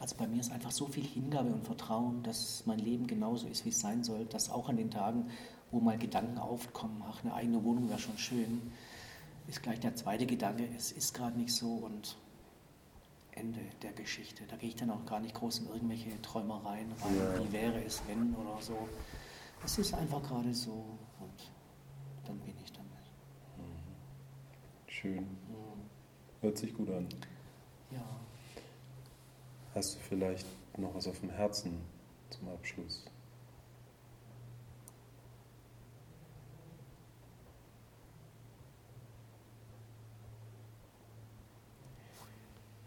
also 0.00 0.16
bei 0.16 0.26
mir 0.26 0.40
ist 0.40 0.50
einfach 0.50 0.70
so 0.70 0.86
viel 0.86 1.04
Hingabe 1.04 1.50
und 1.52 1.64
Vertrauen, 1.64 2.22
dass 2.22 2.64
mein 2.66 2.78
Leben 2.78 3.06
genauso 3.06 3.46
ist, 3.48 3.64
wie 3.64 3.68
es 3.70 3.80
sein 3.80 4.02
soll, 4.02 4.24
dass 4.24 4.50
auch 4.50 4.68
an 4.68 4.76
den 4.76 4.90
Tagen, 4.90 5.30
wo 5.70 5.80
mal 5.80 5.98
Gedanken 5.98 6.38
aufkommen, 6.38 7.02
ach, 7.06 7.22
eine 7.22 7.34
eigene 7.34 7.62
Wohnung 7.64 7.88
wäre 7.88 7.98
schon 7.98 8.16
schön, 8.18 8.72
ist 9.46 9.62
gleich 9.62 9.80
der 9.80 9.94
zweite 9.94 10.26
Gedanke, 10.26 10.68
es 10.76 10.90
ist 10.92 11.12
gerade 11.14 11.36
nicht 11.38 11.52
so 11.52 11.74
und 11.74 12.16
Ende 13.32 13.60
der 13.82 13.92
Geschichte. 13.92 14.44
Da 14.48 14.56
gehe 14.56 14.70
ich 14.70 14.76
dann 14.76 14.90
auch 14.90 15.04
gar 15.06 15.20
nicht 15.20 15.34
groß 15.34 15.60
in 15.60 15.66
irgendwelche 15.68 16.20
Träumereien 16.22 16.90
rein, 17.02 17.16
Ja. 17.16 17.44
wie 17.44 17.52
wäre 17.52 17.84
es, 17.84 18.02
wenn 18.06 18.34
oder 18.34 18.60
so. 18.60 18.88
Es 19.64 19.78
ist 19.78 19.92
einfach 19.94 20.22
gerade 20.22 20.54
so 20.54 20.72
und 21.20 21.50
dann 22.26 22.38
bin 22.40 22.54
ich 22.64 22.72
damit. 22.72 22.86
Schön. 25.00 25.26
Hört 26.42 26.58
sich 26.58 26.74
gut 26.74 26.90
an. 26.90 27.08
Ja. 27.90 28.04
Hast 29.74 29.94
du 29.94 29.98
vielleicht 30.00 30.46
noch 30.76 30.94
was 30.94 31.06
auf 31.06 31.20
dem 31.20 31.30
Herzen 31.30 31.80
zum 32.28 32.50
Abschluss? 32.50 33.06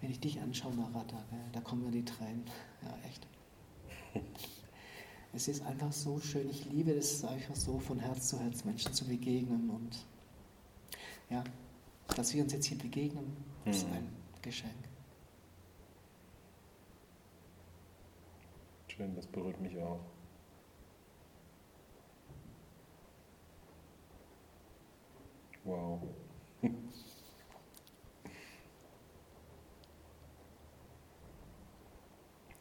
Wenn 0.02 0.12
ich 0.12 0.20
dich 0.20 0.40
anschaue, 0.40 0.76
Narada, 0.76 1.24
gell, 1.32 1.40
da 1.52 1.62
kommen 1.62 1.86
mir 1.86 1.92
die 1.92 2.06
Tränen. 2.06 2.46
Ja, 2.84 2.96
echt. 3.08 3.28
Es 5.36 5.48
ist 5.48 5.66
einfach 5.66 5.92
so 5.92 6.20
schön. 6.20 6.48
Ich 6.48 6.66
liebe 6.66 6.92
es 6.92 7.26
einfach 7.26 7.56
so 7.56 7.80
von 7.80 7.98
Herz 7.98 8.28
zu 8.28 8.40
Herz 8.40 8.66
Menschen 8.66 8.94
zu 8.94 9.04
begegnen. 9.06 9.72
Und 9.72 10.06
ja, 11.32 11.44
dass 12.16 12.34
wir 12.34 12.44
uns 12.44 12.54
jetzt 12.54 12.66
hier 12.66 12.78
begegnen, 12.78 13.36
ist 13.66 13.88
Mhm. 13.88 13.94
ein 13.94 14.16
Geschenk. 14.42 14.74
Schön, 18.88 19.16
das 19.16 19.26
berührt 19.28 19.60
mich 19.60 19.78
auch. 19.80 20.00
Wow. 25.64 26.02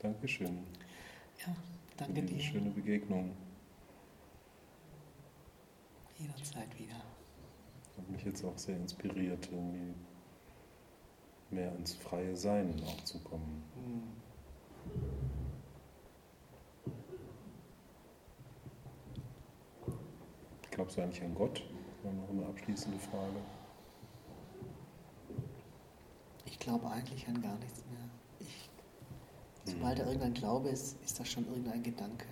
Dankeschön 0.01 0.59
Ja, 1.47 1.55
danke 1.97 2.23
dir. 2.23 2.41
schöne 2.41 2.71
Begegnung. 2.71 3.37
Jederzeit 6.19 6.77
wieder. 6.79 7.01
Mich 8.13 8.25
jetzt 8.25 8.45
auch 8.45 8.59
sehr 8.59 8.77
inspiriert, 8.77 9.49
irgendwie 9.51 9.95
mehr 11.51 11.75
ins 11.77 11.95
freie 11.95 12.37
Sein 12.37 12.75
auch 12.87 13.05
zu 13.05 13.19
kommen. 13.21 13.63
Glaubst 20.71 20.97
du 20.97 21.03
eigentlich 21.03 21.23
an 21.23 21.35
Gott? 21.35 21.63
Das 21.97 22.05
war 22.05 22.13
noch 22.13 22.29
eine 22.29 22.47
abschließende 22.47 22.99
Frage. 22.99 23.41
Ich 26.45 26.59
glaube 26.59 26.91
eigentlich 26.91 27.27
an 27.29 27.41
gar 27.41 27.57
nichts 27.57 27.83
mehr. 27.91 28.09
Ich, 28.41 28.71
sobald 29.65 29.99
da 29.99 30.05
irgendein 30.07 30.35
Glaube 30.35 30.69
ist, 30.69 31.03
ist 31.03 31.19
das 31.19 31.29
schon 31.29 31.47
irgendein 31.47 31.83
Gedanke. 31.83 32.27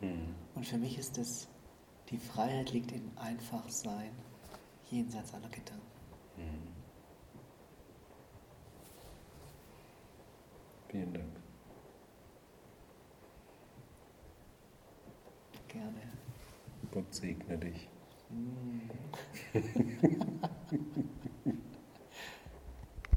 Hm. 0.00 0.34
Und 0.54 0.64
für 0.66 0.78
mich 0.78 0.96
ist 0.96 1.18
es, 1.18 1.48
die 2.10 2.18
Freiheit 2.18 2.72
liegt 2.72 2.92
im 2.92 3.10
Einfachsein, 3.16 4.12
jenseits 4.94 5.34
aller 5.34 5.48
Gedanken. 5.48 5.82
Hm. 6.36 6.68
Vielen 10.88 11.12
Dank. 11.12 11.36
Gerne. 15.68 16.02
Gott 16.92 17.12
segne 17.12 17.58
dich. 17.58 17.88
Mm. 18.30 18.90